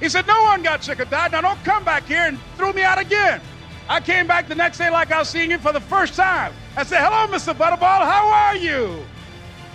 He 0.00 0.08
said, 0.08 0.26
No 0.26 0.42
one 0.42 0.62
got 0.62 0.84
sick 0.84 1.00
or 1.00 1.04
died. 1.04 1.32
Now 1.32 1.40
don't 1.40 1.62
come 1.64 1.84
back 1.84 2.04
here 2.06 2.24
and 2.24 2.38
throw 2.56 2.72
me 2.72 2.82
out 2.82 2.98
again. 2.98 3.40
I 3.88 4.00
came 4.00 4.26
back 4.26 4.48
the 4.48 4.54
next 4.54 4.78
day 4.78 4.90
like 4.90 5.12
I 5.12 5.20
was 5.20 5.28
seeing 5.28 5.50
him 5.50 5.60
for 5.60 5.72
the 5.72 5.80
first 5.80 6.14
time. 6.14 6.52
I 6.76 6.84
said, 6.84 7.00
Hello, 7.02 7.32
Mr. 7.32 7.54
Butterball, 7.54 7.80
how 7.80 8.26
are 8.26 8.56
you? 8.56 9.04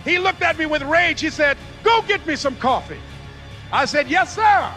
He 0.03 0.19
looked 0.19 0.41
at 0.41 0.57
me 0.57 0.65
with 0.65 0.81
rage. 0.83 1.21
He 1.21 1.29
said, 1.29 1.57
Go 1.83 2.01
get 2.03 2.25
me 2.25 2.35
some 2.35 2.55
coffee. 2.57 2.99
I 3.71 3.85
said, 3.85 4.09
Yes, 4.09 4.35
sir. 4.35 4.71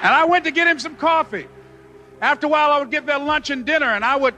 And 0.00 0.14
I 0.14 0.24
went 0.24 0.44
to 0.44 0.50
get 0.52 0.68
him 0.68 0.78
some 0.78 0.96
coffee. 0.96 1.48
After 2.20 2.46
a 2.46 2.48
while, 2.48 2.70
I 2.70 2.78
would 2.78 2.90
get 2.90 3.04
their 3.04 3.18
lunch 3.18 3.50
and 3.50 3.66
dinner, 3.66 3.86
and 3.86 4.04
I 4.04 4.16
would 4.16 4.34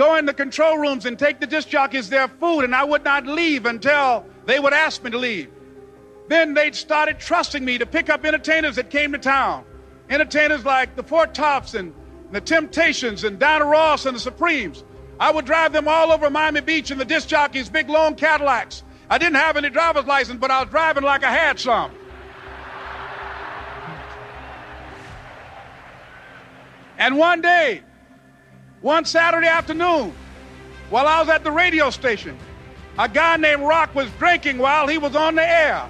go 0.00 0.16
in 0.16 0.24
the 0.24 0.32
control 0.32 0.78
rooms 0.78 1.04
and 1.04 1.18
take 1.18 1.40
the 1.40 1.46
disc 1.46 1.68
jockeys 1.68 2.08
their 2.08 2.26
food, 2.26 2.64
and 2.64 2.74
I 2.74 2.84
would 2.84 3.04
not 3.04 3.26
leave 3.26 3.66
until 3.66 4.24
they 4.46 4.58
would 4.58 4.72
ask 4.72 5.04
me 5.04 5.10
to 5.10 5.18
leave. 5.18 5.50
Then 6.26 6.54
they 6.54 6.72
started 6.72 7.18
trusting 7.18 7.62
me 7.62 7.76
to 7.76 7.84
pick 7.84 8.08
up 8.08 8.24
entertainers 8.24 8.76
that 8.76 8.88
came 8.88 9.12
to 9.12 9.18
town. 9.18 9.62
Entertainers 10.08 10.64
like 10.64 10.96
the 10.96 11.02
Four 11.02 11.26
Tops 11.26 11.74
and 11.74 11.92
the 12.32 12.40
Temptations 12.40 13.24
and 13.24 13.38
Diana 13.38 13.66
Ross 13.66 14.06
and 14.06 14.16
the 14.16 14.20
Supremes. 14.20 14.84
I 15.18 15.30
would 15.30 15.44
drive 15.44 15.74
them 15.74 15.86
all 15.86 16.12
over 16.12 16.30
Miami 16.30 16.62
Beach 16.62 16.90
in 16.90 16.96
the 16.96 17.04
disc 17.04 17.28
jockeys' 17.28 17.68
big 17.68 17.90
long 17.90 18.14
Cadillacs. 18.14 18.82
I 19.10 19.18
didn't 19.18 19.36
have 19.36 19.58
any 19.58 19.68
driver's 19.68 20.06
license, 20.06 20.40
but 20.40 20.50
I 20.50 20.60
was 20.62 20.70
driving 20.70 21.04
like 21.04 21.24
I 21.24 21.30
had 21.30 21.60
some. 21.60 21.90
And 26.96 27.18
one 27.18 27.42
day, 27.42 27.82
one 28.82 29.04
Saturday 29.04 29.46
afternoon, 29.46 30.14
while 30.88 31.06
I 31.06 31.20
was 31.20 31.28
at 31.28 31.44
the 31.44 31.50
radio 31.50 31.90
station, 31.90 32.36
a 32.98 33.08
guy 33.08 33.36
named 33.36 33.62
Rock 33.62 33.94
was 33.94 34.10
drinking 34.18 34.58
while 34.58 34.86
he 34.86 34.98
was 34.98 35.14
on 35.14 35.34
the 35.34 35.46
air. 35.46 35.88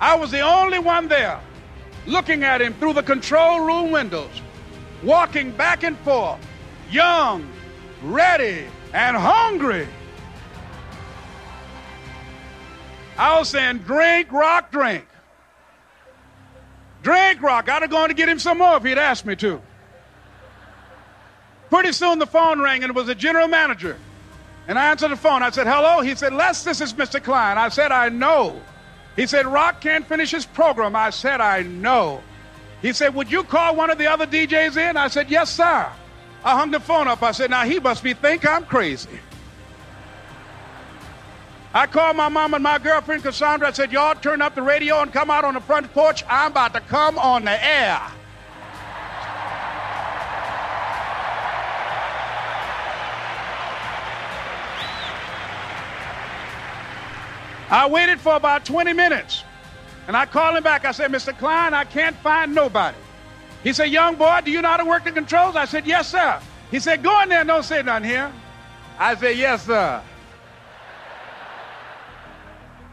I 0.00 0.16
was 0.16 0.30
the 0.30 0.40
only 0.40 0.78
one 0.78 1.08
there 1.08 1.40
looking 2.06 2.44
at 2.44 2.60
him 2.60 2.74
through 2.74 2.92
the 2.94 3.02
control 3.02 3.60
room 3.60 3.90
windows, 3.90 4.42
walking 5.02 5.50
back 5.52 5.82
and 5.82 5.98
forth, 5.98 6.40
young, 6.90 7.48
ready, 8.02 8.64
and 8.92 9.16
hungry. 9.16 9.88
I 13.16 13.38
was 13.38 13.48
saying, 13.48 13.78
drink, 13.78 14.32
rock, 14.32 14.72
drink. 14.72 15.06
Drink, 17.02 17.42
rock. 17.42 17.68
I'd 17.68 17.82
have 17.82 17.90
gone 17.90 18.08
to 18.08 18.14
get 18.14 18.28
him 18.28 18.38
some 18.38 18.58
more 18.58 18.76
if 18.76 18.82
he'd 18.82 18.98
asked 18.98 19.26
me 19.26 19.36
to. 19.36 19.60
Pretty 21.74 21.90
soon 21.90 22.20
the 22.20 22.26
phone 22.26 22.60
rang 22.60 22.84
and 22.84 22.90
it 22.90 22.94
was 22.94 23.08
the 23.08 23.16
general 23.16 23.48
manager. 23.48 23.96
And 24.68 24.78
I 24.78 24.92
answered 24.92 25.10
the 25.10 25.16
phone. 25.16 25.42
I 25.42 25.50
said, 25.50 25.66
hello. 25.66 26.02
He 26.02 26.14
said, 26.14 26.32
Les, 26.32 26.62
this 26.62 26.80
is 26.80 26.92
Mr. 26.92 27.20
Klein. 27.20 27.58
I 27.58 27.68
said, 27.68 27.90
I 27.90 28.10
know. 28.10 28.62
He 29.16 29.26
said, 29.26 29.44
Rock 29.44 29.80
can't 29.80 30.06
finish 30.06 30.30
his 30.30 30.46
program. 30.46 30.94
I 30.94 31.10
said, 31.10 31.40
I 31.40 31.64
know. 31.64 32.22
He 32.80 32.92
said, 32.92 33.12
would 33.16 33.28
you 33.28 33.42
call 33.42 33.74
one 33.74 33.90
of 33.90 33.98
the 33.98 34.06
other 34.06 34.24
DJs 34.24 34.76
in? 34.76 34.96
I 34.96 35.08
said, 35.08 35.28
yes, 35.28 35.50
sir. 35.50 35.90
I 36.44 36.56
hung 36.56 36.70
the 36.70 36.78
phone 36.78 37.08
up. 37.08 37.24
I 37.24 37.32
said, 37.32 37.50
now 37.50 37.64
he 37.64 37.80
must 37.80 38.04
be 38.04 38.14
think 38.14 38.46
I'm 38.46 38.64
crazy. 38.66 39.18
I 41.74 41.88
called 41.88 42.16
my 42.16 42.28
mom 42.28 42.54
and 42.54 42.62
my 42.62 42.78
girlfriend 42.78 43.24
Cassandra. 43.24 43.66
I 43.66 43.72
said, 43.72 43.90
y'all 43.90 44.14
turn 44.14 44.42
up 44.42 44.54
the 44.54 44.62
radio 44.62 45.02
and 45.02 45.12
come 45.12 45.28
out 45.28 45.44
on 45.44 45.54
the 45.54 45.60
front 45.60 45.92
porch. 45.92 46.22
I'm 46.28 46.52
about 46.52 46.72
to 46.74 46.80
come 46.82 47.18
on 47.18 47.44
the 47.44 47.66
air. 47.66 48.00
I 57.74 57.88
waited 57.88 58.20
for 58.20 58.36
about 58.36 58.64
20 58.64 58.92
minutes. 58.92 59.42
And 60.06 60.16
I 60.16 60.26
called 60.26 60.56
him 60.56 60.62
back. 60.62 60.84
I 60.84 60.92
said, 60.92 61.10
Mr. 61.10 61.36
Klein, 61.36 61.74
I 61.74 61.82
can't 61.82 62.14
find 62.18 62.54
nobody. 62.54 62.96
He 63.64 63.72
said, 63.72 63.86
Young 63.86 64.14
boy, 64.14 64.42
do 64.44 64.52
you 64.52 64.62
know 64.62 64.68
how 64.68 64.76
to 64.76 64.84
work 64.84 65.02
the 65.02 65.10
controls? 65.10 65.56
I 65.56 65.64
said, 65.64 65.84
Yes, 65.84 66.08
sir. 66.08 66.38
He 66.70 66.78
said, 66.78 67.02
Go 67.02 67.20
in 67.22 67.30
there 67.30 67.40
and 67.40 67.48
don't 67.48 67.64
say 67.64 67.82
nothing 67.82 68.08
here. 68.08 68.32
I 68.96 69.16
said, 69.16 69.36
Yes, 69.36 69.66
sir. 69.66 70.00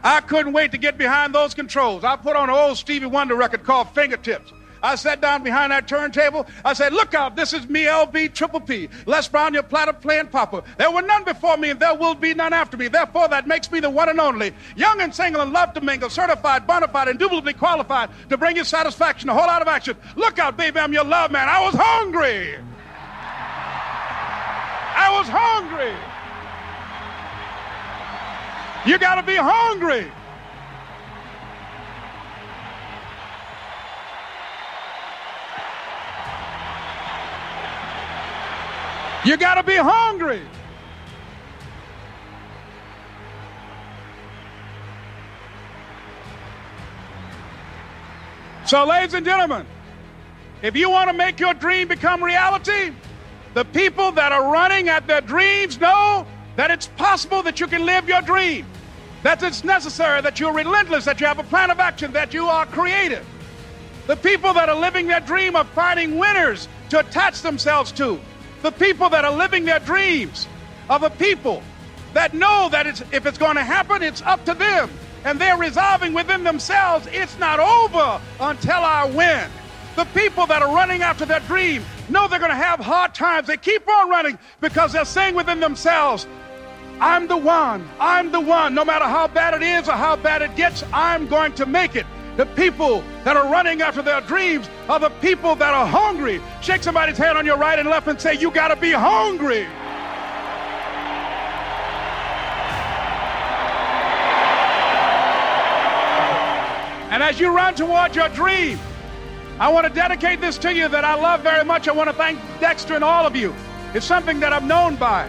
I 0.02 0.20
couldn't 0.20 0.52
wait 0.52 0.72
to 0.72 0.78
get 0.78 0.98
behind 0.98 1.32
those 1.32 1.54
controls. 1.54 2.02
I 2.02 2.16
put 2.16 2.34
on 2.34 2.50
an 2.50 2.56
old 2.56 2.76
Stevie 2.76 3.06
Wonder 3.06 3.36
record 3.36 3.62
called 3.62 3.88
Fingertips. 3.94 4.52
I 4.82 4.96
sat 4.96 5.20
down 5.20 5.42
behind 5.42 5.70
that 5.72 5.86
turntable. 5.86 6.46
I 6.64 6.72
said, 6.72 6.92
Look 6.92 7.14
out, 7.14 7.36
this 7.36 7.52
is 7.52 7.68
me, 7.68 7.84
LB 7.84 8.34
Triple 8.34 8.60
P. 8.60 8.88
Les 9.06 9.28
Brown, 9.28 9.54
your 9.54 9.62
platter 9.62 9.92
playing 9.92 10.28
papa. 10.28 10.64
There 10.76 10.90
were 10.90 11.02
none 11.02 11.24
before 11.24 11.56
me, 11.56 11.70
and 11.70 11.80
there 11.80 11.94
will 11.94 12.14
be 12.14 12.34
none 12.34 12.52
after 12.52 12.76
me. 12.76 12.88
Therefore, 12.88 13.28
that 13.28 13.46
makes 13.46 13.70
me 13.70 13.80
the 13.80 13.90
one 13.90 14.08
and 14.08 14.20
only. 14.20 14.52
Young 14.76 15.00
and 15.00 15.14
single 15.14 15.40
and 15.40 15.52
love 15.52 15.72
to 15.74 15.80
mingle, 15.80 16.10
certified, 16.10 16.66
bona 16.66 16.88
fide, 16.88 17.08
indubitably 17.08 17.52
qualified 17.52 18.10
to 18.28 18.36
bring 18.36 18.56
you 18.56 18.64
satisfaction, 18.64 19.28
a 19.28 19.34
whole 19.34 19.46
lot 19.46 19.62
of 19.62 19.68
action. 19.68 19.96
Look 20.16 20.38
out, 20.38 20.56
baby, 20.56 20.80
I'm 20.80 20.92
your 20.92 21.04
love 21.04 21.30
man. 21.30 21.48
I 21.48 21.64
was 21.64 21.74
hungry. 21.76 22.56
I 24.94 25.10
was 25.18 25.28
hungry. 25.28 25.94
You 28.84 28.98
got 28.98 29.14
to 29.16 29.22
be 29.22 29.36
hungry. 29.36 30.10
You 39.24 39.36
got 39.36 39.54
to 39.54 39.62
be 39.62 39.76
hungry. 39.76 40.42
So, 48.64 48.84
ladies 48.86 49.14
and 49.14 49.24
gentlemen, 49.24 49.66
if 50.62 50.76
you 50.76 50.90
want 50.90 51.10
to 51.10 51.16
make 51.16 51.38
your 51.38 51.54
dream 51.54 51.88
become 51.88 52.22
reality, 52.22 52.92
The 53.54 53.64
people 53.66 54.12
that 54.12 54.32
are 54.32 54.50
running 54.50 54.88
at 54.88 55.06
their 55.06 55.20
dreams 55.20 55.78
know 55.78 56.26
that 56.56 56.70
it's 56.70 56.86
possible 56.86 57.42
that 57.42 57.60
you 57.60 57.66
can 57.66 57.84
live 57.84 58.08
your 58.08 58.22
dream, 58.22 58.66
that 59.22 59.42
it's 59.42 59.62
necessary, 59.62 60.22
that 60.22 60.40
you're 60.40 60.54
relentless, 60.54 61.04
that 61.04 61.20
you 61.20 61.26
have 61.26 61.38
a 61.38 61.44
plan 61.44 61.70
of 61.70 61.78
action, 61.78 62.12
that 62.12 62.32
you 62.32 62.46
are 62.46 62.64
creative. 62.66 63.26
The 64.06 64.16
people 64.16 64.54
that 64.54 64.68
are 64.68 64.74
living 64.74 65.06
their 65.06 65.20
dream 65.20 65.54
are 65.54 65.64
finding 65.64 66.18
winners 66.18 66.66
to 66.90 67.00
attach 67.00 67.42
themselves 67.42 67.92
to. 67.92 68.18
The 68.62 68.70
people 68.70 69.10
that 69.10 69.24
are 69.24 69.36
living 69.36 69.64
their 69.64 69.80
dreams 69.80 70.46
are 70.88 71.00
the 71.00 71.10
people 71.10 71.62
that 72.14 72.32
know 72.32 72.68
that 72.70 72.86
it's, 72.86 73.02
if 73.12 73.26
it's 73.26 73.38
going 73.38 73.56
to 73.56 73.64
happen, 73.64 74.02
it's 74.02 74.22
up 74.22 74.44
to 74.44 74.54
them. 74.54 74.88
And 75.24 75.40
they're 75.40 75.56
resolving 75.56 76.12
within 76.14 76.44
themselves, 76.44 77.06
it's 77.10 77.38
not 77.38 77.58
over 77.58 78.20
until 78.40 78.78
I 78.78 79.04
win. 79.06 79.50
The 79.96 80.04
people 80.06 80.46
that 80.46 80.62
are 80.62 80.74
running 80.74 81.02
after 81.02 81.24
their 81.24 81.40
dream 81.40 81.84
know 82.08 82.28
they're 82.28 82.38
going 82.38 82.50
to 82.50 82.56
have 82.56 82.80
hard 82.80 83.14
times. 83.14 83.46
They 83.46 83.56
keep 83.56 83.88
on 83.88 84.08
running 84.08 84.38
because 84.60 84.92
they're 84.92 85.04
saying 85.04 85.34
within 85.34 85.60
themselves, 85.60 86.26
I'm 87.00 87.26
the 87.26 87.36
one. 87.36 87.88
I'm 87.98 88.30
the 88.30 88.40
one. 88.40 88.74
No 88.74 88.84
matter 88.84 89.06
how 89.06 89.26
bad 89.26 89.54
it 89.54 89.62
is 89.62 89.88
or 89.88 89.92
how 89.92 90.16
bad 90.16 90.40
it 90.42 90.54
gets, 90.54 90.84
I'm 90.92 91.26
going 91.26 91.52
to 91.54 91.66
make 91.66 91.96
it. 91.96 92.06
The 92.36 92.46
people 92.46 93.04
that 93.24 93.36
are 93.36 93.50
running 93.52 93.82
after 93.82 94.00
their 94.00 94.22
dreams 94.22 94.68
are 94.88 94.98
the 94.98 95.10
people 95.10 95.54
that 95.56 95.74
are 95.74 95.86
hungry. 95.86 96.40
Shake 96.62 96.82
somebody's 96.82 97.18
hand 97.18 97.36
on 97.36 97.44
your 97.44 97.58
right 97.58 97.78
and 97.78 97.88
left 97.88 98.08
and 98.08 98.18
say, 98.18 98.34
You 98.34 98.50
got 98.50 98.68
to 98.68 98.76
be 98.76 98.90
hungry. 98.92 99.66
And 107.12 107.22
as 107.22 107.38
you 107.38 107.54
run 107.54 107.74
toward 107.74 108.16
your 108.16 108.30
dream, 108.30 108.78
I 109.60 109.68
want 109.68 109.86
to 109.86 109.92
dedicate 109.92 110.40
this 110.40 110.56
to 110.58 110.72
you 110.72 110.88
that 110.88 111.04
I 111.04 111.14
love 111.14 111.42
very 111.42 111.62
much. 111.62 111.86
I 111.86 111.92
want 111.92 112.08
to 112.08 112.16
thank 112.16 112.40
Dexter 112.58 112.94
and 112.94 113.04
all 113.04 113.26
of 113.26 113.36
you. 113.36 113.54
It's 113.92 114.06
something 114.06 114.40
that 114.40 114.54
I'm 114.54 114.66
known 114.66 114.96
by. 114.96 115.28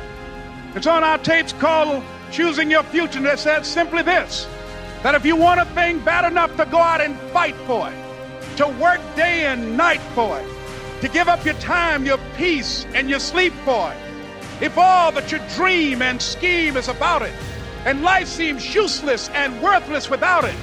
It's 0.75 0.87
on 0.87 1.03
our 1.03 1.17
tapes 1.17 1.51
called 1.51 2.01
Choosing 2.31 2.71
Your 2.71 2.83
Future, 2.83 3.17
and 3.17 3.27
it 3.27 3.37
says 3.37 3.67
simply 3.67 4.01
this 4.01 4.47
that 5.03 5.15
if 5.15 5.25
you 5.25 5.35
want 5.35 5.59
a 5.59 5.65
thing 5.75 5.99
bad 5.99 6.29
enough 6.31 6.55
to 6.55 6.65
go 6.65 6.77
out 6.77 7.01
and 7.01 7.17
fight 7.31 7.55
for 7.67 7.89
it, 7.89 8.57
to 8.57 8.67
work 8.81 9.01
day 9.15 9.45
and 9.45 9.75
night 9.75 10.01
for 10.15 10.39
it, 10.39 10.47
to 11.01 11.09
give 11.09 11.27
up 11.27 11.43
your 11.43 11.55
time, 11.55 12.05
your 12.05 12.17
peace, 12.37 12.85
and 12.93 13.09
your 13.09 13.19
sleep 13.19 13.51
for 13.65 13.91
it, 13.91 13.97
if 14.61 14.77
all 14.77 15.11
that 15.11 15.29
you 15.29 15.39
dream 15.55 16.01
and 16.01 16.21
scheme 16.21 16.77
is 16.77 16.87
about 16.87 17.21
it, 17.21 17.33
and 17.85 18.01
life 18.01 18.29
seems 18.29 18.73
useless 18.73 19.27
and 19.33 19.61
worthless 19.61 20.09
without 20.09 20.45
it, 20.45 20.55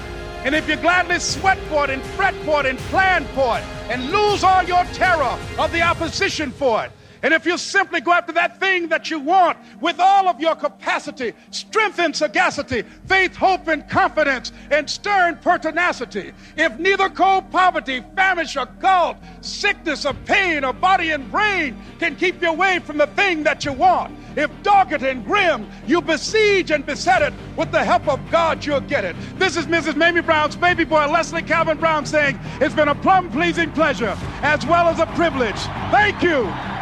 and 0.43 0.55
if 0.55 0.67
you 0.67 0.77
gladly 0.77 1.19
sweat 1.19 1.59
for 1.69 1.85
it 1.85 1.91
and 1.91 2.03
fret 2.03 2.35
for 2.47 2.61
it 2.61 2.67
and 2.67 2.79
plan 2.89 3.27
for 3.35 3.59
it 3.59 3.65
and 3.91 4.11
lose 4.11 4.43
all 4.43 4.63
your 4.63 4.85
terror 4.95 5.39
of 5.59 5.71
the 5.71 5.83
opposition 5.83 6.51
for 6.51 6.85
it, 6.85 6.91
and 7.23 7.35
if 7.35 7.45
you 7.45 7.59
simply 7.59 8.01
go 8.01 8.13
after 8.13 8.33
that 8.33 8.59
thing 8.59 8.89
that 8.89 9.11
you 9.11 9.19
want 9.19 9.59
with 9.81 10.01
all 10.01 10.29
of 10.29 10.41
your 10.41 10.55
capacity, 10.55 11.35
strength 11.51 11.99
and 11.99 12.17
sagacity, 12.17 12.83
faith, 13.07 13.37
hope, 13.37 13.69
and 13.69 13.89
confidence, 13.89 14.53
and 14.71 14.89
stern 14.89 15.37
pertinacity, 15.37 16.33
if 16.57 16.79
neither 16.79 17.09
cold 17.11 17.51
poverty, 17.51 18.03
famish, 18.17 18.57
or 18.57 18.67
gulf, 18.81 19.17
sickness, 19.43 20.07
or 20.07 20.15
pain, 20.25 20.65
or 20.65 20.73
body 20.73 21.11
and 21.11 21.31
brain 21.31 21.77
can 21.99 22.17
keep 22.17 22.41
you 22.41 22.49
away 22.49 22.79
from 22.79 22.97
the 22.97 23.07
thing 23.09 23.43
that 23.43 23.65
you 23.65 23.73
want, 23.73 24.17
if 24.37 24.51
dogged 24.63 25.03
and 25.03 25.25
grim, 25.25 25.69
you 25.87 26.01
besiege 26.01 26.71
and 26.71 26.87
beset 26.87 27.23
it, 27.23 27.35
with 27.57 27.71
the 27.73 27.85
help 27.85 28.09
of 28.09 28.21
God, 28.31 28.65
you'll 28.65 28.81
get 28.81 29.05
it. 29.05 29.17
This 29.39 29.57
is 29.57 29.67
Mrs. 29.67 29.97
Mamie 29.97 30.21
Brown's 30.21 30.57
baby 30.57 30.85
boy, 30.85 31.07
Leslie 31.07 31.43
Calvin 31.43 31.79
Brown, 31.79 32.07
saying, 32.07 32.39
It's 32.61 32.75
been 32.75 32.89
a 32.89 32.95
plum 32.95 33.31
pleasing 33.31 33.71
pleasure 33.73 34.17
as 34.43 34.65
well 34.67 34.89
as 34.89 35.01
a 35.01 35.07
privilege. 35.07 35.59
Thank 35.91 36.23
you. 36.23 36.80